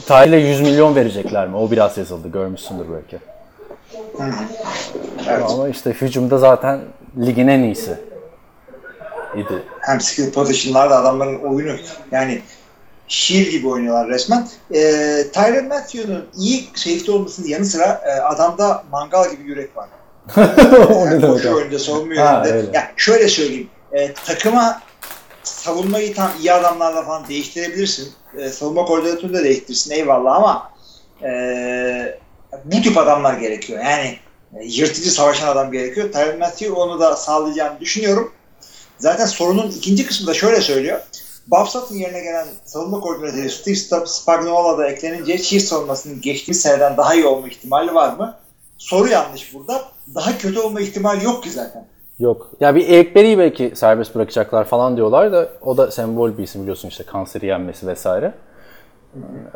[0.07, 1.55] Tahil'e 100 milyon verecekler mi?
[1.57, 2.27] O biraz yazıldı.
[2.31, 3.19] Görmüşsündür belki.
[4.17, 4.29] Hı.
[5.29, 5.43] Evet.
[5.49, 6.79] Ama işte hücumda zaten
[7.25, 7.97] ligin en iyisi
[9.35, 9.63] idi.
[9.81, 11.75] Hem skill position'larda adamların oyunu
[12.11, 12.41] yani
[13.07, 14.47] şiir gibi oynuyorlar resmen.
[14.73, 14.79] E,
[15.33, 19.89] Tyron Matthew'nun iyi safety olmasının yanı sıra e, adamda mangal gibi yürek var.
[21.05, 22.51] Yani koşu oyunda, savunma yönünde.
[22.53, 22.67] öyle.
[22.73, 23.69] Ya şöyle söyleyeyim.
[23.93, 24.81] E, takıma
[25.43, 28.13] savunmayı tam iyi adamlarla falan değiştirebilirsin.
[28.37, 30.71] E, savunma koordinatörünü de değiştirirsin eyvallah ama
[31.23, 32.19] e,
[32.65, 33.83] bu tip adamlar gerekiyor.
[33.83, 34.17] Yani
[34.57, 36.11] e, yırtıcı savaşan adam gerekiyor.
[36.11, 38.33] Tyron Matthew onu da sağlayacağını düşünüyorum.
[38.97, 40.99] Zaten sorunun ikinci kısmı da şöyle söylüyor.
[41.47, 47.15] Bob Sutton yerine gelen savunma koordinatörü Steve Spagnuolo da eklenince Chiefs savunmasının geçtiğimiz seneden daha
[47.15, 48.37] iyi olma ihtimali var mı?
[48.77, 49.85] Soru yanlış burada.
[50.15, 51.87] Daha kötü olma ihtimali yok ki zaten.
[52.19, 52.47] Yok.
[52.59, 56.61] Ya bir Eric Berry'i belki serbest bırakacaklar falan diyorlar da o da sembol bir isim
[56.61, 58.33] biliyorsun işte kanseri yenmesi vesaire.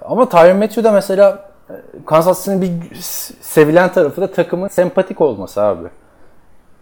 [0.01, 1.49] Ama Tyron Matthew de mesela
[2.05, 2.95] Kansas City'nin bir
[3.41, 5.87] sevilen tarafı da takımın sempatik olması abi.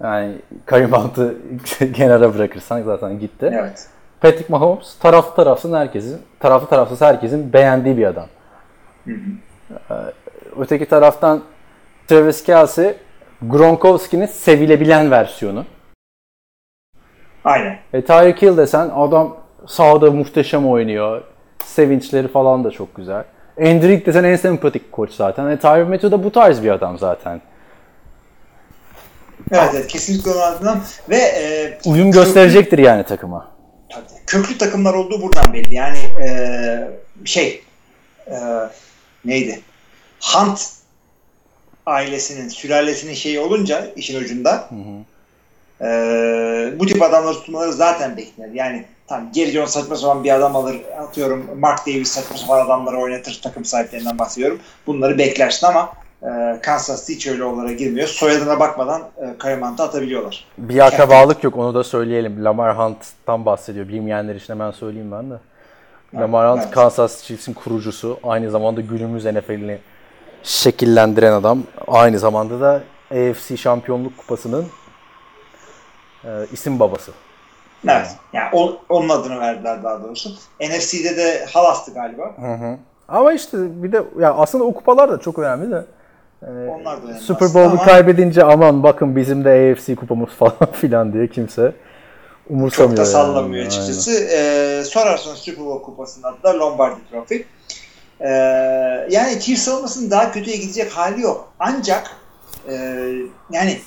[0.03, 1.37] Yani Kareem Hunt'ı
[1.93, 3.51] kenara bırakırsan zaten gitti.
[3.53, 3.87] Evet.
[4.21, 8.27] Patrick Mahomes taraflı tarafsız herkesin, taraflı tarafsız herkesin beğendiği bir adam.
[9.07, 9.93] Ee,
[10.59, 11.41] Öteki taraftan
[12.07, 12.95] Travis Kelsey,
[13.41, 15.65] Gronkowski'nin sevilebilen versiyonu.
[17.43, 17.77] Aynen.
[17.93, 21.21] E, Tyreek Hill desen adam sahada muhteşem oynuyor.
[21.65, 23.23] Sevinçleri falan da çok güzel.
[23.57, 25.47] Endrick desen en sempatik koç zaten.
[25.47, 27.41] E, Tyron Matthew da bu tarz bir adam zaten.
[29.51, 33.51] Evet, evet kesinlikle onun ardından ve e, Uyum gösterecektir yani takıma.
[33.89, 34.03] Tabii.
[34.27, 35.75] köklü takımlar olduğu buradan belli.
[35.75, 36.27] Yani e,
[37.25, 37.63] şey
[38.27, 38.37] e,
[39.25, 39.61] neydi?
[40.21, 40.61] Hunt
[41.85, 44.69] ailesinin, sülalesinin şeyi olunca işin ucunda
[45.81, 45.87] e,
[46.79, 48.53] bu tip adamları tutmaları zaten beklenir.
[48.53, 52.97] Yani tam Gary Jones saçma sapan bir adam alır atıyorum Mark Davis saçma sapan adamları
[52.97, 54.59] oynatır takım sahiplerinden bahsediyorum.
[54.87, 58.07] Bunları beklersin ama e, Kansas City hiç öyle yollara girmiyor.
[58.07, 60.45] Soyadına bakmadan e, Karimant'ı atabiliyorlar.
[60.57, 62.45] Bir akrabalık yok onu da söyleyelim.
[62.45, 63.87] Lamar Hunt'tan bahsediyor.
[63.87, 65.35] Bilmeyenler için hemen söyleyeyim ben de.
[66.15, 66.73] Lamar Hunt evet.
[66.73, 68.19] Kansas City Chiefs'in kurucusu.
[68.23, 69.77] Aynı zamanda günümüz NFL'ini
[70.43, 71.63] şekillendiren adam.
[71.87, 74.65] Aynı zamanda da AFC Şampiyonluk Kupası'nın
[76.23, 77.11] e, isim babası.
[77.87, 78.07] Evet.
[78.33, 80.29] Yani o- onun adını verdiler daha doğrusu.
[80.59, 82.35] NFC'de de Halas'tı galiba.
[83.07, 85.85] Ama işte bir de ya aslında o kupalar da çok önemli de.
[86.47, 91.13] Onlar da önemli Super Bowl'u ama- kaybedince aman bakın bizim de AFC kupamız falan filan
[91.13, 91.73] diye kimse
[92.49, 92.97] umursamıyor.
[92.97, 93.11] Çok da yani.
[93.11, 94.11] sallamıyor açıkçası.
[94.11, 97.45] Ee, sorarsan Super Bowl kupasının adı da Lombardi Trophy.
[98.21, 98.27] Ee,
[99.09, 101.53] yani Chiefs savunmasının daha kötüye gidecek hali yok.
[101.59, 102.17] Ancak
[102.69, 102.73] e,
[103.51, 103.79] yani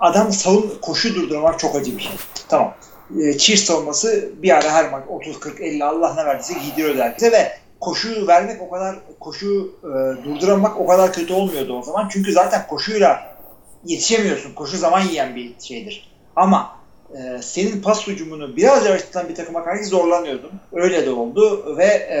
[0.00, 2.12] adam savun koşu durdurmak çok acı bir şey.
[2.48, 2.74] Tamam.
[3.20, 7.32] Ee, Chiefs savunması bir ara her maç 30 40 50 Allah ne verdiyse giydiriyordu herkese
[7.32, 12.08] ve koşu vermek o kadar koşu e, durduramak o kadar kötü olmuyordu o zaman.
[12.12, 13.36] Çünkü zaten koşuyla
[13.84, 14.54] yetişemiyorsun.
[14.54, 16.10] Koşu zaman yiyen bir şeydir.
[16.36, 16.77] Ama
[17.16, 20.50] e, senin pas hücumunu biraz yavaş tutan bir takıma karşı zorlanıyordun.
[20.72, 22.20] Öyle de oldu ve e,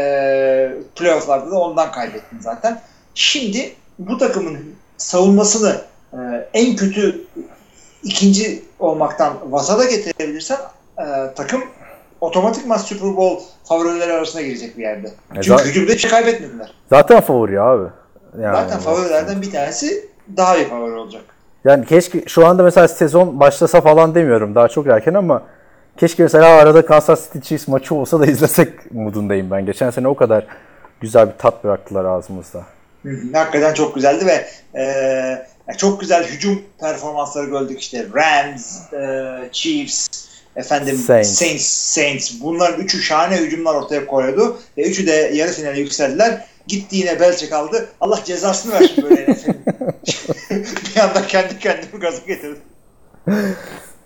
[0.96, 2.80] playofflarda da ondan kaybettin zaten.
[3.14, 4.58] Şimdi bu takımın
[4.96, 5.80] savunmasını
[6.12, 6.18] e,
[6.54, 7.24] en kötü
[8.02, 10.58] ikinci olmaktan vasada getirebilirsen
[10.98, 11.04] e,
[11.36, 11.62] takım
[12.20, 15.06] otomatikman Super Bowl favorileri arasına girecek bir yerde.
[15.08, 16.74] E, Çünkü zaten- hücumda hiç kaybetmediler.
[16.90, 17.88] Zaten favori abi.
[18.42, 21.22] Yani, Zaten favorilerden bir tanesi daha iyi favori olacak.
[21.64, 24.54] Yani keşke şu anda mesela sezon başlasa falan demiyorum.
[24.54, 25.42] Daha çok erken ama
[25.96, 29.66] keşke mesela arada Kansas City Chiefs maçı olsa da izlesek modundayım ben.
[29.66, 30.46] Geçen sene o kadar
[31.00, 32.62] güzel bir tat bıraktılar ağzımızda.
[33.02, 34.48] Hı hı, Hakikaten çok güzeldi ve
[34.80, 40.08] e, çok güzel hücum performansları gördük işte Rams, e, Chiefs,
[40.56, 41.28] efendim Saints.
[41.28, 41.64] Saints.
[41.66, 46.44] Saints, Bunların üçü şahane hücumlar ortaya koydu ve üçü de yarı finale yükseldiler.
[46.68, 47.88] Gitti yine Belçik aldı.
[48.00, 49.26] Allah cezasını versin böyle
[50.50, 52.58] bir anda kendi kendimi gaza getirdim.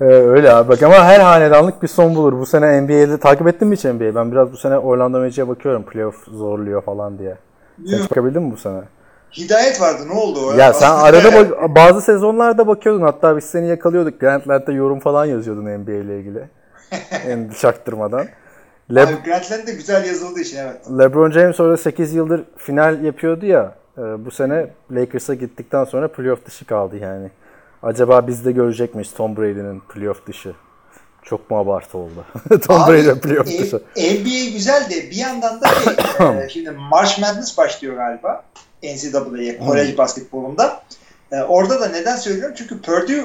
[0.00, 2.32] Ee, öyle abi bak ama her hanedanlık bir son bulur.
[2.32, 4.14] Bu sene NBA'de takip ettin mi hiç NBA?
[4.14, 5.82] Ben biraz bu sene Orlando Magic'e bakıyorum.
[5.82, 7.36] Playoff zorluyor falan diye.
[7.90, 8.10] Sen Yok.
[8.10, 8.80] bakabildin mi bu sene?
[9.36, 10.52] Hidayet vardı ne oldu o?
[10.52, 13.02] Ya sen arada bak- bazı sezonlarda bakıyordun.
[13.02, 14.20] Hatta biz seni yakalıyorduk.
[14.20, 16.48] Grantland'da yorum falan yazıyordun NBA ile ilgili.
[17.28, 18.26] Yani çaktırmadan.
[18.94, 20.76] Le- Abi Grantland de güzel yazıldığı için evet.
[20.98, 23.74] LeBron James orada 8 yıldır final yapıyordu ya.
[23.98, 27.30] e, Bu sene Lakers'a gittikten sonra playoff dışı kaldı yani.
[27.82, 30.54] Acaba biz de görecek miyiz Tom Brady'nin playoff dışı?
[31.22, 32.24] Çok mu abartı oldu?
[32.66, 33.76] Tom Abi, Brady playoff e- dışı.
[33.96, 35.92] NBA güzel de bir yandan da şey,
[36.44, 38.44] e, şimdi March Madness başlıyor galiba
[38.82, 40.82] NCAA'ye kolej basketbolunda.
[41.32, 42.54] E, orada da neden söylüyorum?
[42.58, 43.24] Çünkü Purdue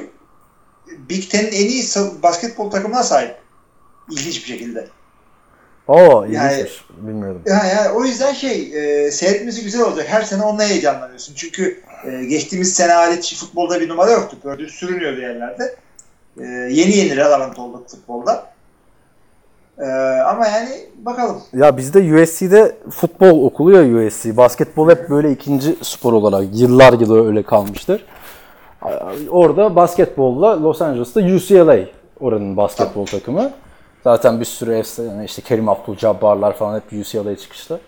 [1.09, 1.83] Big Ten'in en iyi
[2.23, 3.35] basketbol takımına sahip.
[4.11, 4.87] İlginç bir şekilde.
[5.87, 6.67] Oo Yani-.
[6.97, 7.41] Bilmiyordum.
[7.45, 8.71] Yani, yani o yüzden şey
[9.05, 10.05] e, seyretmesi güzel olacak.
[10.09, 11.33] Her sene onunla heyecanlanıyorsun.
[11.35, 14.37] Çünkü e, geçtiğimiz sene hariç futbolda bir numara yoktu.
[14.43, 15.75] Purdue sürünüyordu yerlerde.
[16.39, 18.45] E, yeni yeni relevant olduk futbolda.
[19.79, 19.85] E,
[20.21, 21.41] ama yani bakalım.
[21.53, 24.37] Ya bizde USC'de futbol okulu ya USC.
[24.37, 28.05] Basketbol hep böyle ikinci spor olarak yıllar yılı öyle kalmıştır.
[29.29, 31.77] Orada basketbolla Los Angeles'ta UCLA
[32.19, 33.51] oranın basketbol takımı.
[34.07, 37.79] Zaten bir sürü efsane işte Kerim Abdul-Jabbar'lar falan hep UCLA'ya çıkıştı.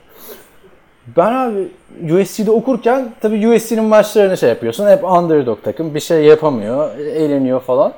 [1.18, 1.68] Ben abi
[2.14, 4.88] USC'de okurken tabii USC'nin maçlarını şey yapıyorsun.
[4.88, 7.94] Hep underdog takım bir şey yapamıyor, eğleniyor falan.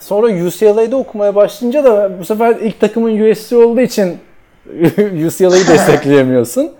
[0.00, 4.18] Sonra UCLA'da okumaya başlayınca da bu sefer ilk takımın USC olduğu için
[5.26, 6.70] UCLA'yı destekleyemiyorsun.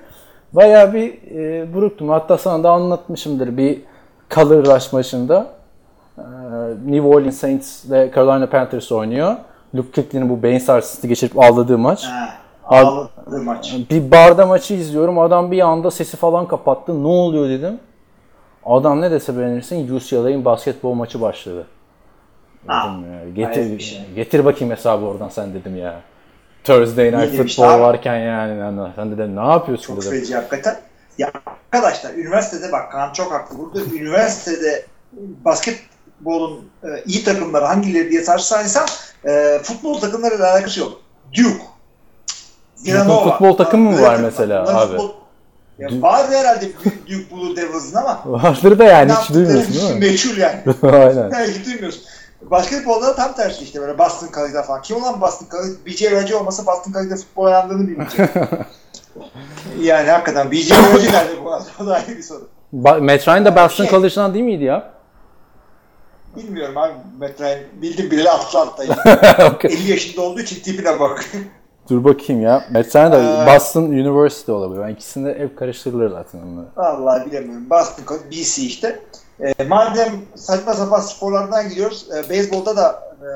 [0.53, 2.09] Bayağı bir e, buruktum.
[2.09, 3.81] Hatta sana da anlatmışımdır bir
[4.31, 5.47] Color Rush maçında.
[6.19, 6.23] E,
[6.87, 9.37] New Orleans Saints ile Carolina Panthers oynuyor.
[9.75, 12.05] Luke Kuechly'nin bu beyin sarsıntısı geçirip ağladığı maç.
[12.05, 12.29] Ha,
[12.65, 13.75] Abi- ağladı maç.
[13.91, 15.19] Bir barda maçı izliyorum.
[15.19, 17.03] Adam bir anda sesi falan kapattı.
[17.03, 17.81] Ne oluyor dedim.
[18.67, 21.67] Adam ne dese beğenirsin UCLA'in basketbol maçı başladı.
[22.67, 24.01] Ha, Dedim ya, getir, şey.
[24.15, 26.01] getir bakayım hesabı oradan sen dedim ya.
[26.65, 28.59] Thursday Night Football varken yani.
[28.59, 30.11] yani sen dedim ne yapıyorsun Çok dedim.
[30.21, 30.77] feci hakikaten.
[31.19, 33.59] Ya arkadaşlar üniversitede bak Kaan çok haklı.
[33.59, 34.87] Burada üniversitede
[35.45, 38.87] basketbolun e, iyi takımları hangileri diye tartışsaysam
[39.27, 40.93] e, futbol takımlarıyla alakası yok.
[41.37, 41.65] Duke.
[42.87, 43.31] Villanova.
[43.31, 44.93] futbol takımı mı var mesela abi?
[44.97, 45.11] futbol-
[45.79, 49.99] Ya var herhalde Duke Blue Devils'ın ama Vardır da yani hiç duymuyorsun değil mi?
[50.01, 50.61] Meçhul yani.
[50.83, 51.45] Aynen.
[51.49, 52.03] Hiç duymuyorsun.
[52.43, 54.83] Basketbolda da tam tersi işte böyle Boston College'da falan.
[54.83, 55.73] Kim olan Boston College?
[55.87, 58.21] BJ Raji olmasa Boston College'de futbol oynandığını bilmeyecek.
[59.81, 61.65] yani hakikaten BJ Raji nerede bu arada?
[61.81, 62.49] O da ayrı bir soru.
[62.75, 64.92] Ba- Matt Ryan da Boston Şey- College'dan değil miydi ya?
[66.37, 66.93] Bilmiyorum abi.
[67.21, 68.95] Metrain bildim bileli atlı alttayım.
[69.55, 69.71] Okey.
[69.73, 71.25] 50 yaşında olduğu için tipine bak.
[71.91, 72.65] Dur bakayım ya.
[72.71, 74.81] Matt Ryan da Ee, Boston University olabilir.
[74.81, 76.67] Yani ikisinde hep karıştırılır zaten onları.
[76.77, 77.71] Vallahi bilemiyorum.
[77.71, 79.01] Boston BC işte.
[79.41, 82.07] E, madem saçma sapan sporlardan gidiyoruz.
[82.17, 83.29] E, beyzbolda da e,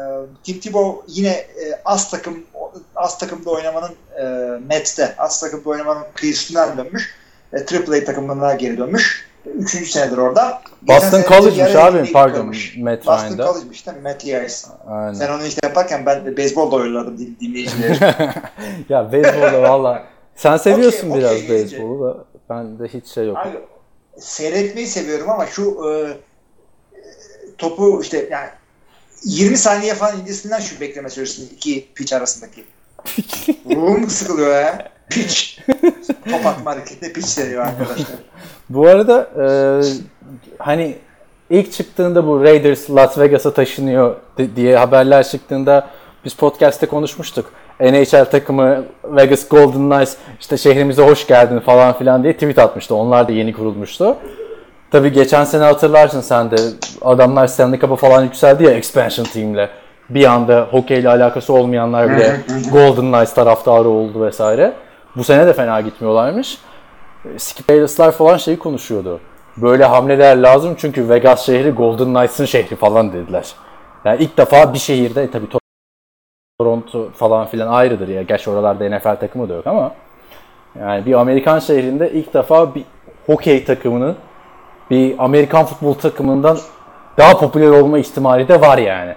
[0.45, 2.39] Tim Tebow yine e, az takım
[2.97, 4.25] az takımda oynamanın e,
[4.69, 7.15] Mets'te az takımda oynamanın kıyısından dönmüş.
[7.53, 9.27] E, Triple A takımına geri dönmüş.
[9.55, 10.63] Üçüncü senedir orada.
[10.83, 12.55] Boston de College'miş abi, pardon.
[12.79, 13.37] Matt Boston.
[13.37, 14.03] College'miş değil mi?
[14.03, 14.67] Matt Lears.
[14.89, 15.13] Aynen.
[15.13, 17.99] Sen onu işte yaparken ben de beyzbol da oynadım din- dinleyicileri.
[18.89, 20.07] ya beyzbolda valla.
[20.37, 22.25] Sen seviyorsun Okey, biraz okey, beyzbolu da.
[22.51, 23.37] Bende hiç şey yok.
[23.37, 23.59] Abi
[24.19, 25.91] seyretmeyi seviyorum ama şu e,
[27.59, 28.49] topu işte yani
[29.25, 32.65] 20 saniye falan incisinden şu bekleme süresinde iki pitch arasındaki.
[33.77, 34.96] Ruhum sıkılıyor ya.
[35.11, 35.59] Pitch.
[36.31, 38.07] Top atma hareketine pitch deniyor arkadaşlar.
[38.69, 39.47] Bu arada e,
[40.59, 40.97] hani
[41.51, 45.87] ilk çıktığında bu Raiders Las Vegas'a taşınıyor di- diye haberler çıktığında
[46.25, 47.53] biz podcast'te konuşmuştuk.
[47.81, 52.95] NHL takımı Vegas Golden Knights işte şehrimize hoş geldin falan filan diye tweet atmıştı.
[52.95, 54.17] Onlar da yeni kurulmuştu.
[54.91, 56.57] Tabii geçen sene hatırlarsın sen de
[57.03, 59.69] adamlar Stanley Cup'a falan yükseldi ya expansion team'le.
[60.11, 62.41] Bir anda hokeyle alakası olmayanlar bile
[62.73, 64.73] Golden Knights taraftarı oldu vesaire.
[65.17, 66.59] Bu sene de fena gitmiyorlarmış.
[67.37, 69.21] Skip Bayless'lar falan şeyi konuşuyordu.
[69.57, 73.53] Böyle hamleler lazım çünkü Vegas şehri Golden Knights'ın şehri falan dediler.
[74.05, 75.47] Yani ilk defa bir şehirde e, tabii
[76.59, 78.23] Toronto falan filan ayrıdır ya.
[78.23, 79.95] Gerçi oralarda NFL takımı da yok ama
[80.81, 82.85] yani bir Amerikan şehrinde ilk defa bir
[83.27, 84.17] hokey takımının
[84.91, 86.59] bir Amerikan futbol takımından
[87.19, 89.15] daha popüler olma ihtimali de var yani.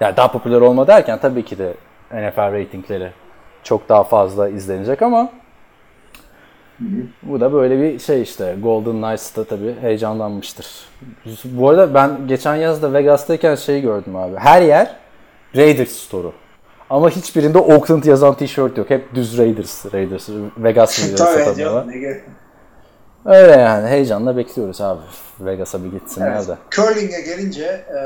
[0.00, 1.74] Yani daha popüler olma derken tabii ki de
[2.12, 3.10] NFL reytingleri
[3.66, 5.30] çok daha fazla izlenecek ama
[7.22, 8.56] bu da böyle bir şey işte.
[8.62, 10.66] Golden Knights da tabii heyecanlanmıştır.
[11.44, 14.36] Bu arada ben geçen yaz da Vegas'tayken şeyi gördüm abi.
[14.36, 14.96] Her yer
[15.56, 16.32] Raiders store'u.
[16.90, 18.90] Ama hiçbirinde Oakland yazan tişört yok.
[18.90, 19.86] Hep düz Raiders.
[19.94, 20.28] Raiders.
[20.56, 22.24] Vegas Raiders gerek-
[23.24, 23.88] Öyle yani.
[23.88, 25.00] Heyecanla bekliyoruz abi.
[25.40, 26.48] Vegas'a bir gitsinler Evet.
[26.48, 26.56] de.
[26.70, 28.00] Curling'e gelince e,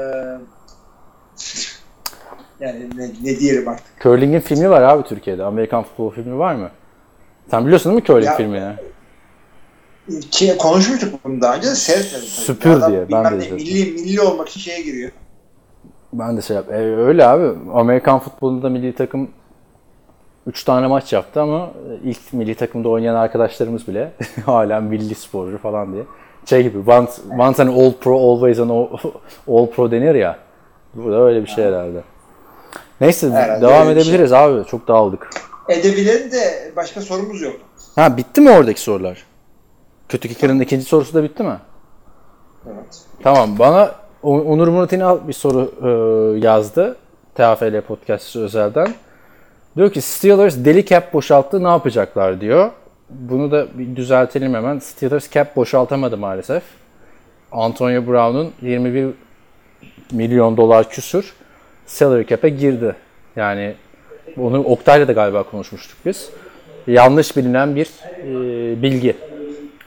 [2.61, 4.01] yani ne, ne diyelim artık.
[4.03, 5.45] Curling'in filmi var abi Türkiye'de.
[5.45, 6.71] Amerikan futbol filmi var mı?
[7.51, 8.73] Sen biliyorsun değil mi Curling Ya- filmini?
[10.31, 12.27] Ki, konuşmuştuk bunu daha önce de seyretmedim.
[12.27, 13.51] Süpür Adam diye, ben de ne.
[13.51, 15.11] Milli, milli olmak için şeye giriyor.
[16.13, 16.71] Ben de şey yap.
[16.71, 17.59] E, öyle abi.
[17.73, 19.31] Amerikan futbolunda milli takım
[20.47, 21.71] 3 tane maç yaptı ama
[22.05, 24.13] ilk milli takımda oynayan arkadaşlarımız bile
[24.47, 26.03] hala milli sporcu falan diye.
[26.47, 28.87] Şey gibi once, once an all pro always an all,
[29.49, 30.39] all pro denir ya.
[30.95, 32.03] Bu da öyle bir şey herhalde.
[33.01, 33.93] Neyse Herhalde devam şey.
[33.93, 34.67] edebiliriz abi.
[34.67, 35.31] Çok dağıldık.
[35.69, 37.57] Edebilen de başka sorumuz yok.
[37.95, 39.25] Ha bitti mi oradaki sorular?
[40.09, 41.57] Kötü Kicker'ın ikinci sorusu da bitti mi?
[42.67, 42.99] Evet.
[43.23, 45.89] Tamam bana Onur Murat İnal bir soru e,
[46.47, 46.97] yazdı.
[47.35, 48.95] TFL Podcast özelden.
[49.77, 52.71] Diyor ki Steelers deli cap boşalttı ne yapacaklar diyor.
[53.11, 54.79] Bunu da bir düzeltelim hemen.
[54.79, 56.63] Steelers cap boşaltamadı maalesef.
[57.53, 59.11] Antonio Brown'un 21
[60.13, 61.35] milyon dolar küsür
[61.91, 62.97] salary cap'e girdi.
[63.37, 63.75] Yani
[64.39, 66.29] onu Oktay'la da galiba konuşmuştuk biz.
[66.87, 69.17] Yanlış bilinen bir e, bilgi.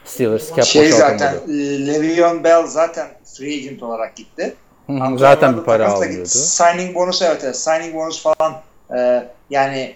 [0.06, 4.56] Steelers cap Şey zaten e, Le'Veon Bell zaten free agent olarak gitti.
[4.88, 6.26] Hı hı, Antonio Zaten bir para alıyordu.
[6.30, 7.58] Signing bonus evet, evet.
[7.58, 8.62] Signing bonus falan
[8.98, 9.96] e, yani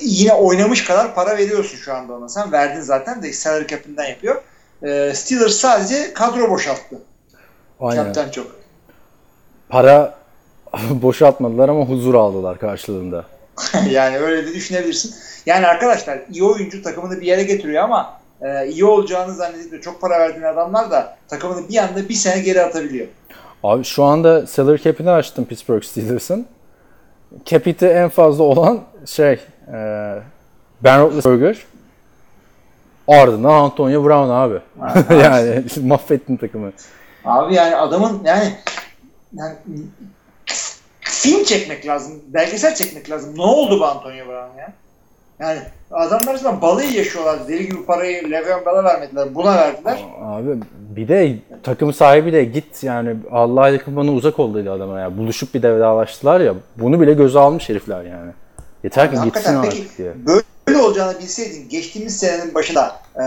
[0.00, 2.28] yine oynamış kadar para veriyorsun şu anda ona.
[2.28, 4.42] Sen verdin zaten de salary cap'inden yapıyor.
[4.82, 7.02] E, Steelers sadece kadro boşalttı.
[7.80, 8.04] Aynen.
[8.04, 8.46] Cap'ten çok.
[9.68, 10.21] Para
[10.90, 13.24] boşaltmadılar ama huzur aldılar karşılığında.
[13.90, 15.14] yani öyle de düşünebilirsin.
[15.46, 20.18] Yani arkadaşlar iyi oyuncu takımını bir yere getiriyor ama e, iyi olacağını zannedip çok para
[20.18, 23.06] verdiğin adamlar da takımını bir anda bir sene geri atabiliyor.
[23.62, 26.46] Abi şu anda salary cap'ini açtım Pittsburgh Steelers'ın.
[27.44, 29.78] Cap'ite en fazla olan şey e,
[30.80, 31.56] Ben Roethlisberger.
[33.08, 34.58] Ardından Antonio Brown abi.
[35.22, 36.72] yani mahvettin takımı.
[37.24, 38.54] Abi yani adamın yani,
[39.34, 39.54] yani
[41.22, 42.12] film çekmek lazım.
[42.28, 43.34] Belgesel çekmek lazım.
[43.36, 44.72] Ne oldu bu Antonio Brown ya?
[45.40, 45.58] Yani
[45.90, 47.48] adamlar resmen balayı yaşıyorlar.
[47.48, 49.34] Deli gibi parayı Le'Veon Bell'e vermediler.
[49.34, 49.98] Buna verdiler.
[50.22, 50.48] Abi
[50.96, 55.18] bir de takım sahibi de git yani Allah yakınmanı uzak ol dedi adama ya.
[55.18, 56.54] Buluşup bir de vedalaştılar ya.
[56.76, 58.32] Bunu bile göze almış herifler yani.
[58.84, 60.12] Yeter ki gitsin Hakikaten artık peki diye.
[60.68, 63.22] böyle olacağını bilseydin geçtiğimiz senenin başında e,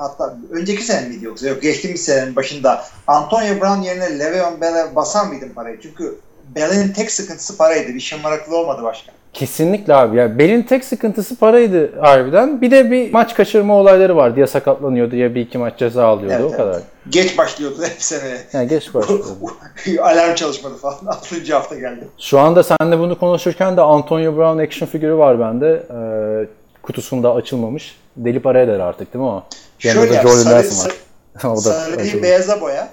[0.00, 5.26] hatta önceki sene miydi yoksa yok geçtiğimiz senenin başında Antonio Brown yerine Le'Veon Bell'e basar
[5.26, 5.80] mıydın parayı?
[5.80, 6.18] Çünkü
[6.56, 7.94] Bell'in tek sıkıntısı paraydı.
[7.94, 9.12] Bir şımarıklığı olmadı başka.
[9.32, 10.16] Kesinlikle abi.
[10.16, 12.60] Ya belin tek sıkıntısı paraydı harbiden.
[12.60, 14.40] Bir de bir maç kaçırma olayları vardı.
[14.40, 16.56] Ya sakatlanıyordu ya bir iki maç ceza alıyordu Evet, o evet.
[16.56, 16.82] kadar.
[17.08, 18.38] Geç başlıyordu hep seneye.
[18.52, 19.22] Yani geç başladı.
[20.00, 20.98] Alarm çalışmadı falan.
[21.06, 21.54] 6.
[21.54, 22.08] hafta geldi.
[22.18, 25.82] Şu anda seninle bunu konuşurken de Antonio Brown action figürü var bende.
[25.90, 27.96] Ee, kutusunda açılmamış.
[28.16, 29.44] Deli para eder artık değil mi o?
[29.82, 30.94] Yanında Şöyle da yap, Jordan sarı, Nelson var.
[31.56, 32.88] da sarıyı beyaza boya.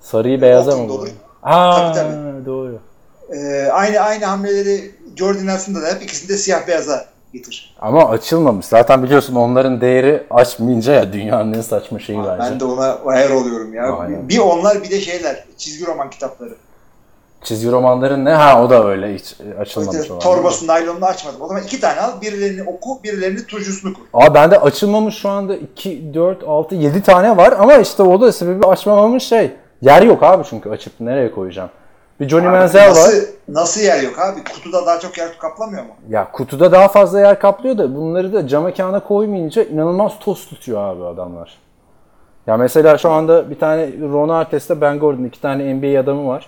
[0.00, 1.08] Sarıyı beyaza mı dolu.
[1.48, 1.52] Bu?
[1.52, 2.78] Aa, Tabii, doğru.
[3.32, 6.02] Ee, aynı aynı hamleleri Jordan Nelson'da da yap.
[6.02, 7.74] İkisini de siyah beyaza getir.
[7.80, 8.66] Ama açılmamış.
[8.66, 12.38] Zaten biliyorsun onların değeri açmayınca ya dünyanın en saçma şeyi bence.
[12.38, 13.92] Ben de ona ayar oluyorum ya.
[13.98, 14.28] Aynen.
[14.28, 15.44] Bir onlar bir de şeyler.
[15.56, 16.54] Çizgi roman kitapları.
[17.44, 18.30] Çizgi romanların ne?
[18.30, 20.20] Ha o da öyle hiç açılmamış İşte olan.
[20.22, 21.42] torbası naylonunu açmadım.
[21.42, 22.20] O zaman iki tane al.
[22.20, 24.02] Birilerini oku, birilerini turşusunu kur.
[24.14, 28.32] Aa bende açılmamış şu anda 2, 4, 6, 7 tane var ama işte o da
[28.32, 29.50] sebebi açmamamın şey.
[29.82, 31.70] Yer yok abi çünkü açıp nereye koyacağım.
[32.20, 32.88] Bir Johnny Abi Manziel var.
[32.90, 34.44] nasıl, nasıl yer yok abi?
[34.54, 35.90] Kutuda daha çok yer kaplamıyor mu?
[36.08, 40.82] Ya kutuda daha fazla yer kaplıyor da bunları da cam mekana koymayınca inanılmaz toz tutuyor
[40.84, 41.58] abi adamlar.
[42.46, 46.46] Ya mesela şu anda bir tane Ron Artest'te Ben Gordon iki tane NBA adamı var.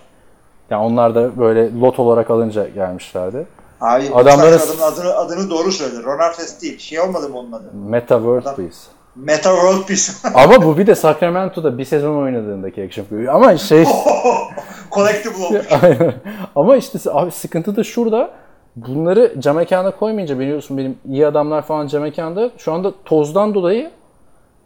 [0.70, 3.46] Ya onlar da böyle lot olarak alınca gelmişlerdi.
[3.80, 6.02] Abi Adamların- adını, adını doğru söyle.
[6.04, 6.78] Ron Artest değil.
[6.78, 7.64] Şey olmadı mı onun adı?
[7.88, 8.76] Meta World Adam- Peace.
[9.16, 10.12] Meta World Peace.
[10.34, 13.26] Ama bu bir de Sacramento'da bir sezon oynadığındaki action figür.
[13.26, 13.84] Ama şey
[14.92, 15.66] Collectible olmuş.
[15.82, 16.14] Aynen.
[16.56, 18.30] Ama işte abi sıkıntı da şurada.
[18.76, 23.90] Bunları cam mekana koymayınca biliyorsun benim iyi adamlar falan cam mekanda şu anda tozdan dolayı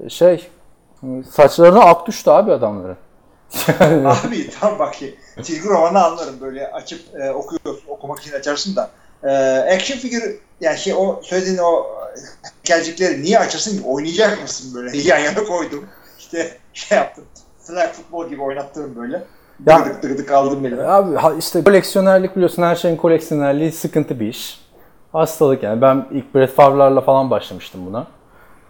[0.09, 0.49] şey
[1.31, 2.97] saçlarına ak düştü abi adamların.
[4.05, 8.91] Abi tamam bak ki çizgi romanı anlarım böyle açıp e, okuyorsun okumak için açarsın da
[9.25, 9.31] e,
[9.75, 11.87] action figür yani şey o söylediğin o
[12.65, 15.85] gelcikleri niye açarsın ki oynayacak mısın böyle yan yana koydum
[16.19, 17.25] işte şey yaptım
[17.63, 19.23] flag futbol gibi oynattım böyle
[19.67, 20.83] Ya- dıgıdık dıgıdık aldım elime.
[20.83, 24.61] Abi işte koleksiyonerlik biliyorsun her şeyin koleksiyonerliği sıkıntı bir iş.
[25.13, 25.83] Hastalık yani.
[25.83, 28.07] Ben ilk Brett Favre'larla falan başlamıştım buna.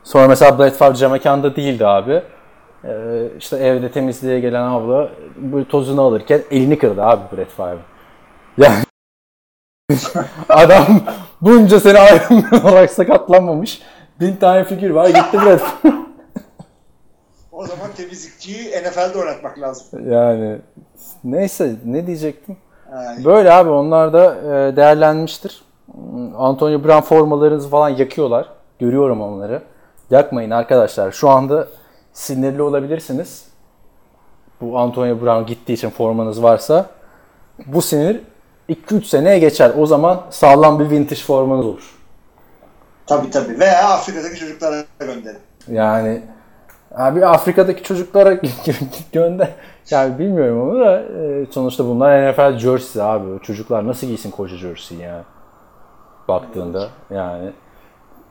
[0.04, 2.22] Sonra mesela Brett Favre cam mekanda değildi abi.
[2.84, 7.78] Ee, işte evde temizliğe gelen abla bu tozunu alırken elini kırdı abi Brett Favre.
[8.58, 8.84] Yani
[10.48, 10.86] adam
[11.40, 13.82] bunca sene ayrım olarak sakatlanmamış.
[14.20, 15.60] Bin tane figür var gitti Favre.
[17.52, 20.10] O zaman temizlikçiyi NFL'de oynatmak lazım.
[20.10, 20.58] Yani
[21.24, 22.56] neyse ne diyecektim?
[22.92, 25.62] Yani, Böyle abi onlar da e, değerlenmiştir.
[26.36, 28.48] Antonio Brown formalarınızı falan yakıyorlar.
[28.78, 29.62] Görüyorum onları.
[30.10, 31.12] Yakmayın arkadaşlar.
[31.12, 31.68] Şu anda
[32.12, 33.44] sinirli olabilirsiniz.
[34.60, 36.86] Bu Antonio Brown gittiği için formanız varsa
[37.66, 38.20] bu sinir
[38.68, 39.72] 2-3 seneye geçer.
[39.78, 41.94] O zaman sağlam bir vintage formanız olur.
[43.06, 45.38] tabii tabii veya Afrika'daki çocuklara gönderin.
[45.68, 46.22] Yani
[46.94, 48.32] abi Afrika'daki çocuklara
[49.12, 49.48] gönder.
[49.90, 53.30] Yani bilmiyorum onu da e, sonuçta bunlar NFL jersey abi.
[53.30, 55.24] O Çocuklar nasıl giysin koca jersey ya?
[56.28, 57.50] Baktığında yani.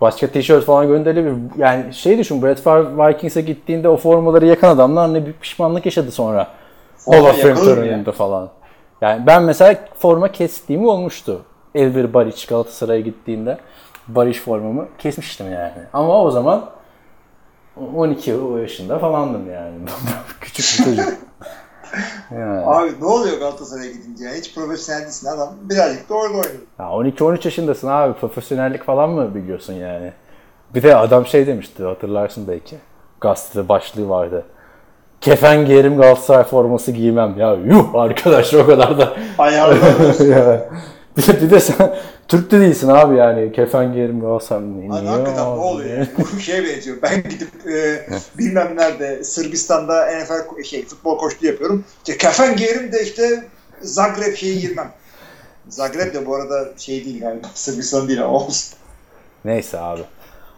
[0.02, 1.36] Başka tişört falan gönderebilir.
[1.58, 6.12] Yani şey düşün Brett Favre Vikings'e gittiğinde o formaları yakan adamlar ne büyük pişmanlık yaşadı
[6.12, 6.48] sonra.
[7.06, 8.50] Hall of Fame töreninde falan.
[9.04, 11.42] Yani ben mesela forma kestiğimi olmuştu.
[11.76, 13.58] Elvir Baric Galatasaray'a gittiğinde
[14.08, 15.74] Baric formamı kesmiştim yani.
[15.94, 16.70] Ama o zaman
[17.96, 19.76] 12 o yaşında falandım yani.
[20.42, 21.06] Küçük bir çocuk.
[22.32, 22.66] yani.
[22.66, 24.30] Abi ne oluyor Galatasaray'a gidince?
[24.38, 25.50] Hiç profesyonel değilsin adam.
[25.62, 26.62] Birazcık da orada oynuyor.
[26.80, 28.20] Ya 12-13 yaşındasın abi.
[28.20, 30.14] Profesyonellik falan mı biliyorsun yani?
[30.76, 32.78] Bir de adam şey demişti hatırlarsın belki.
[33.22, 34.46] Gazetede başlığı vardı.
[35.24, 37.36] Kefen giyerim Galatasaray forması giymem.
[37.40, 39.14] Ya yuh arkadaş o kadar da.
[39.38, 39.78] Ayarlı.
[40.30, 40.70] Ya.
[41.18, 41.96] bir, de, bir de sen
[42.28, 43.52] Türk de değilsin abi yani.
[43.52, 44.62] Kefen giyerim Galatasaray.
[44.64, 45.60] Ne, Hani niye hakikaten abi?
[45.60, 45.90] ne oluyor?
[45.98, 46.08] yani?
[46.36, 46.98] Bu şeye benziyor.
[47.02, 48.08] Ben gidip e,
[48.38, 51.86] bilmem nerede Sırbistan'da NFL şey futbol koştu yapıyorum.
[51.98, 53.44] İşte kefen giyerim de işte
[53.82, 54.92] Zagreb şeyi girmem.
[55.70, 57.48] Zagreb de bu arada şey değil galiba.
[57.54, 58.74] Sırbistan değil ama olsun.
[59.46, 60.02] Neyse abi.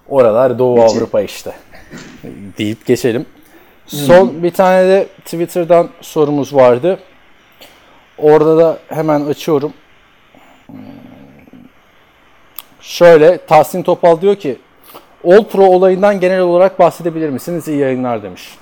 [0.10, 0.98] Oralar Doğu Geçelim.
[0.98, 1.52] Avrupa işte.
[2.58, 3.26] Deyip geçelim.
[3.88, 7.00] Son bir tane de Twitter'dan sorumuz vardı.
[8.18, 9.74] Orada da hemen açıyorum.
[10.68, 10.78] Hmm.
[12.82, 14.60] Şöyle Tahsin Topal diyor ki
[15.26, 17.68] All Pro olayından genel olarak bahsedebilir misiniz?
[17.68, 18.58] İyi yayınlar demiş.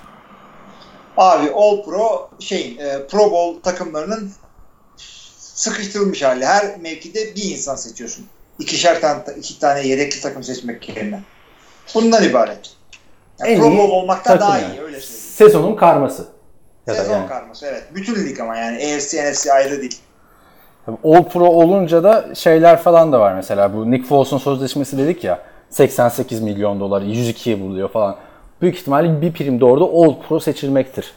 [1.18, 4.32] Abi All Pro şey e, Pro Bowl takımlarının
[5.38, 6.46] sıkıştırılmış hali.
[6.46, 8.26] Her mevkide bir insan seçiyorsun.
[8.60, 11.20] İkişer tane, iki tane yedekli takım seçmek yerine.
[11.96, 12.72] Bundan ibaret.
[13.40, 14.76] Yani En Pro Bowl olmaktan daha yani.
[14.76, 15.00] iyi öyle.
[15.34, 16.26] Sezonun karması.
[16.88, 17.28] Ya da Sezon yani.
[17.28, 17.84] karması evet.
[17.96, 20.00] Bütün lig ama yani AFC, NFC ayrı değil.
[21.04, 23.74] All Pro olunca da şeyler falan da var mesela.
[23.74, 25.40] Bu Nick Foles'un sözleşmesi dedik ya.
[25.70, 28.16] 88 milyon dolar, 102'ye buluyor falan.
[28.62, 31.14] Büyük ihtimalle bir prim de orada All Pro seçilmektir.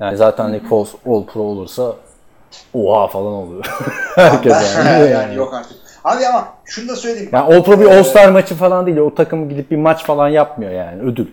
[0.00, 1.92] Yani zaten Nick Foles All Pro olursa
[2.74, 3.64] oha falan oluyor.
[4.14, 5.10] Herkes Ben- yani.
[5.12, 5.76] yani yok artık.
[6.04, 7.30] Abi ama şunu da söyleyeyim.
[7.32, 8.98] Yani All Pro bir Ee, All-Star maçı falan değil.
[8.98, 11.02] O takım gidip bir maç falan yapmıyor yani.
[11.02, 11.26] Ödül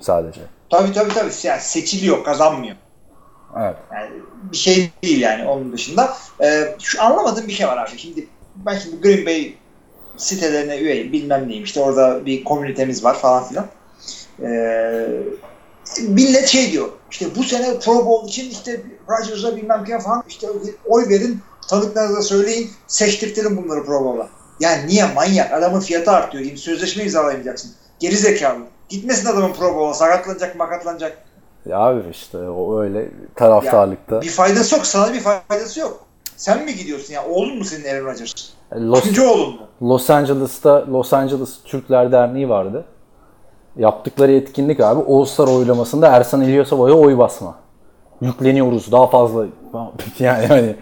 [0.00, 0.40] sadece.
[0.70, 1.30] Tabii tabii tabii.
[1.42, 2.76] Yani seçiliyor, kazanmıyor.
[3.58, 3.76] Evet.
[3.94, 4.10] Yani
[4.52, 6.16] bir şey değil yani onun dışında.
[6.42, 7.98] Ee, şu anlamadığım bir şey var abi.
[7.98, 8.26] Şimdi
[8.56, 9.54] ben şimdi Green Bay
[10.16, 11.12] sitelerine üyeyim.
[11.12, 11.64] Bilmem neyim.
[11.64, 13.66] İşte orada bir komünitemiz var falan filan.
[14.42, 15.08] Ee,
[16.08, 16.88] millet şey diyor.
[17.10, 20.46] İşte bu sene Pro Bowl için işte Rodgers'a bilmem kim falan işte
[20.86, 21.40] oy verin.
[21.68, 22.70] Tanıklarınıza söyleyin.
[22.86, 24.28] Seçtirtelim bunları Pro Bowl'a.
[24.60, 25.52] Yani niye manyak?
[25.52, 26.56] Adamın fiyatı artıyor.
[26.56, 27.72] Sözleşme imzalayamayacaksın.
[28.00, 28.62] Geri zekalı.
[28.90, 29.94] Gitmesin adamın Pro Bowl'a.
[29.94, 31.18] Sakatlanacak makatlanacak.
[31.66, 34.22] Ya abi işte o öyle taraftarlıkta.
[34.22, 34.86] Bir faydası yok.
[34.86, 36.00] Sana bir faydası yok.
[36.36, 37.26] Sen mi gidiyorsun ya?
[37.26, 38.32] Oğlun mu senin Aaron Rodgers?
[38.76, 39.60] Los, Üçüncü oğlun mu?
[39.82, 42.84] Los Angeles'ta Los Angeles Türkler Derneği vardı.
[43.76, 47.54] Yaptıkları etkinlik abi All-Star oylamasında Ersan İlyasova'ya oy basma.
[48.20, 49.44] Yükleniyoruz daha fazla.
[50.18, 50.76] Yani hani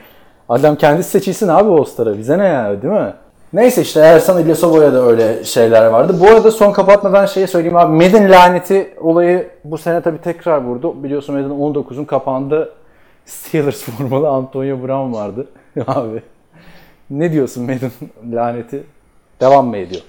[0.49, 2.19] adam kendisi seçilsin abi All-Star'a.
[2.19, 3.15] Bize ne ya değil mi?
[3.53, 6.17] Neyse işte Ersan İlyasova'ya da öyle şeyler vardı.
[6.21, 7.93] Bu arada son kapatmadan şeyi söyleyeyim abi.
[7.93, 11.03] Madden laneti olayı bu sene tabii tekrar vurdu.
[11.03, 12.69] Biliyorsun Madden 19'un kapağında
[13.27, 15.47] Steelers formalı Antonio Brown vardı.
[15.87, 16.23] abi
[17.11, 17.91] ne diyorsun Madden
[18.33, 18.85] laneti?
[19.41, 20.03] Devam mı ediyor?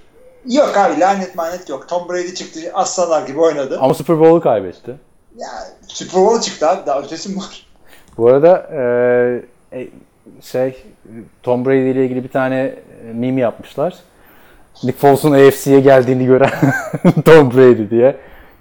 [0.46, 1.90] Yok abi lanet manet yok.
[1.90, 3.78] Tom Brady çıktı aslanlar gibi oynadı.
[3.82, 4.96] Ama Super Bowl'u kaybetti.
[5.38, 5.48] Ya
[5.88, 7.68] Super Bowl çıktı abi daha ötesi mi var?
[8.18, 8.70] Bu arada
[9.72, 9.88] e, e,
[10.42, 10.84] şey
[11.44, 13.94] Tom Brady ile ilgili bir tane e, meme yapmışlar.
[14.84, 16.52] Nick Foles'un AFC'ye geldiğini gören
[17.26, 18.16] Tom Brady diye.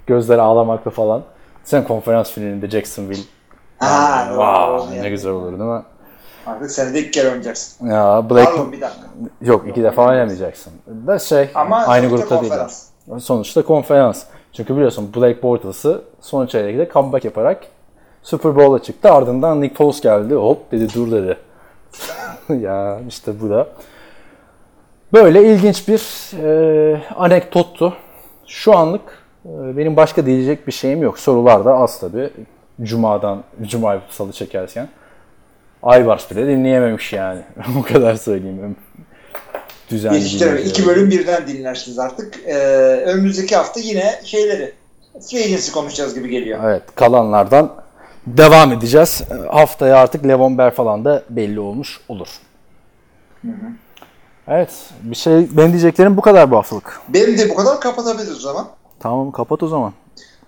[0.07, 1.23] Gözleri ağlamakta falan.
[1.63, 3.21] Sen konferans finalinde Jacksonville.
[3.79, 5.05] Ha, wow, yani.
[5.05, 5.81] ne güzel olur değil mi?
[6.45, 7.87] Artık senede ilk kere oynayacaksın.
[7.87, 9.07] Ya Blake Pardon bir dakika.
[9.41, 10.73] yok iki defa oynamayacaksın.
[11.07, 12.53] Da şey Ama aynı grupta değil.
[13.19, 14.23] Sonuçta konferans.
[14.53, 17.61] Çünkü biliyorsun Blake Bortles'ı son çeyrekte comeback yaparak
[18.23, 19.11] Super Bowl'a çıktı.
[19.11, 20.33] Ardından Nick Foles geldi.
[20.33, 21.37] Hop dedi dur dedi.
[22.61, 23.67] ya işte bu da.
[25.13, 26.01] Böyle ilginç bir
[26.43, 27.93] e, anekdottu.
[28.47, 31.19] Şu anlık e, benim başka diyecek bir şeyim yok.
[31.19, 32.29] Sorular da az tabi.
[32.81, 34.89] Cuma'dan, Cuma salı çekerken.
[35.83, 37.41] Aybars bile dinleyememiş yani.
[37.79, 38.75] o kadar söyleyeyim.
[39.89, 40.51] Düzenli Yetiştireme.
[40.51, 40.71] dinleyici.
[40.71, 42.39] İki bölüm birden dinlersiniz artık.
[42.45, 42.55] Ee,
[43.05, 44.73] önümüzdeki hafta yine şeyleri
[45.29, 46.59] free agency konuşacağız gibi geliyor.
[46.63, 47.71] Evet kalanlardan
[48.27, 49.21] devam edeceğiz.
[49.51, 52.27] Haftaya artık Levon Bell falan da belli olmuş olur.
[54.47, 54.69] Evet
[55.01, 56.99] bir şey ben diyeceklerim bu kadar bu haftalık.
[57.09, 58.67] Benim de bu kadar kapatabiliriz o zaman.
[58.99, 59.93] Tamam kapat o zaman.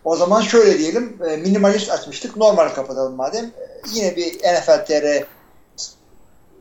[0.05, 1.17] O zaman şöyle diyelim.
[1.29, 2.37] e, Minimalist açmıştık.
[2.37, 3.45] Normal kapatalım madem.
[3.45, 3.51] E,
[3.93, 5.23] Yine bir NFL TR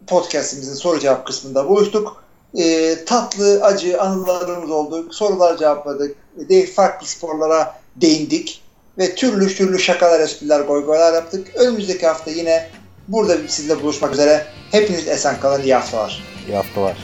[0.06, 2.24] podcastimizin soru cevap kısmında buluştuk.
[2.58, 5.12] E, tatlı, acı anılarımız oldu.
[5.12, 6.16] Sorular cevapladık.
[6.48, 8.59] Değil farklı sporlara değindik.
[8.98, 11.48] Ve türlü türlü şakalar, espriler, goygoylar yaptık.
[11.56, 12.68] Önümüzdeki hafta yine
[13.08, 14.46] burada sizinle buluşmak üzere.
[14.70, 15.62] Hepiniz esen kalın.
[15.62, 16.22] İyi haftalar.
[16.48, 16.96] İyi haftalar.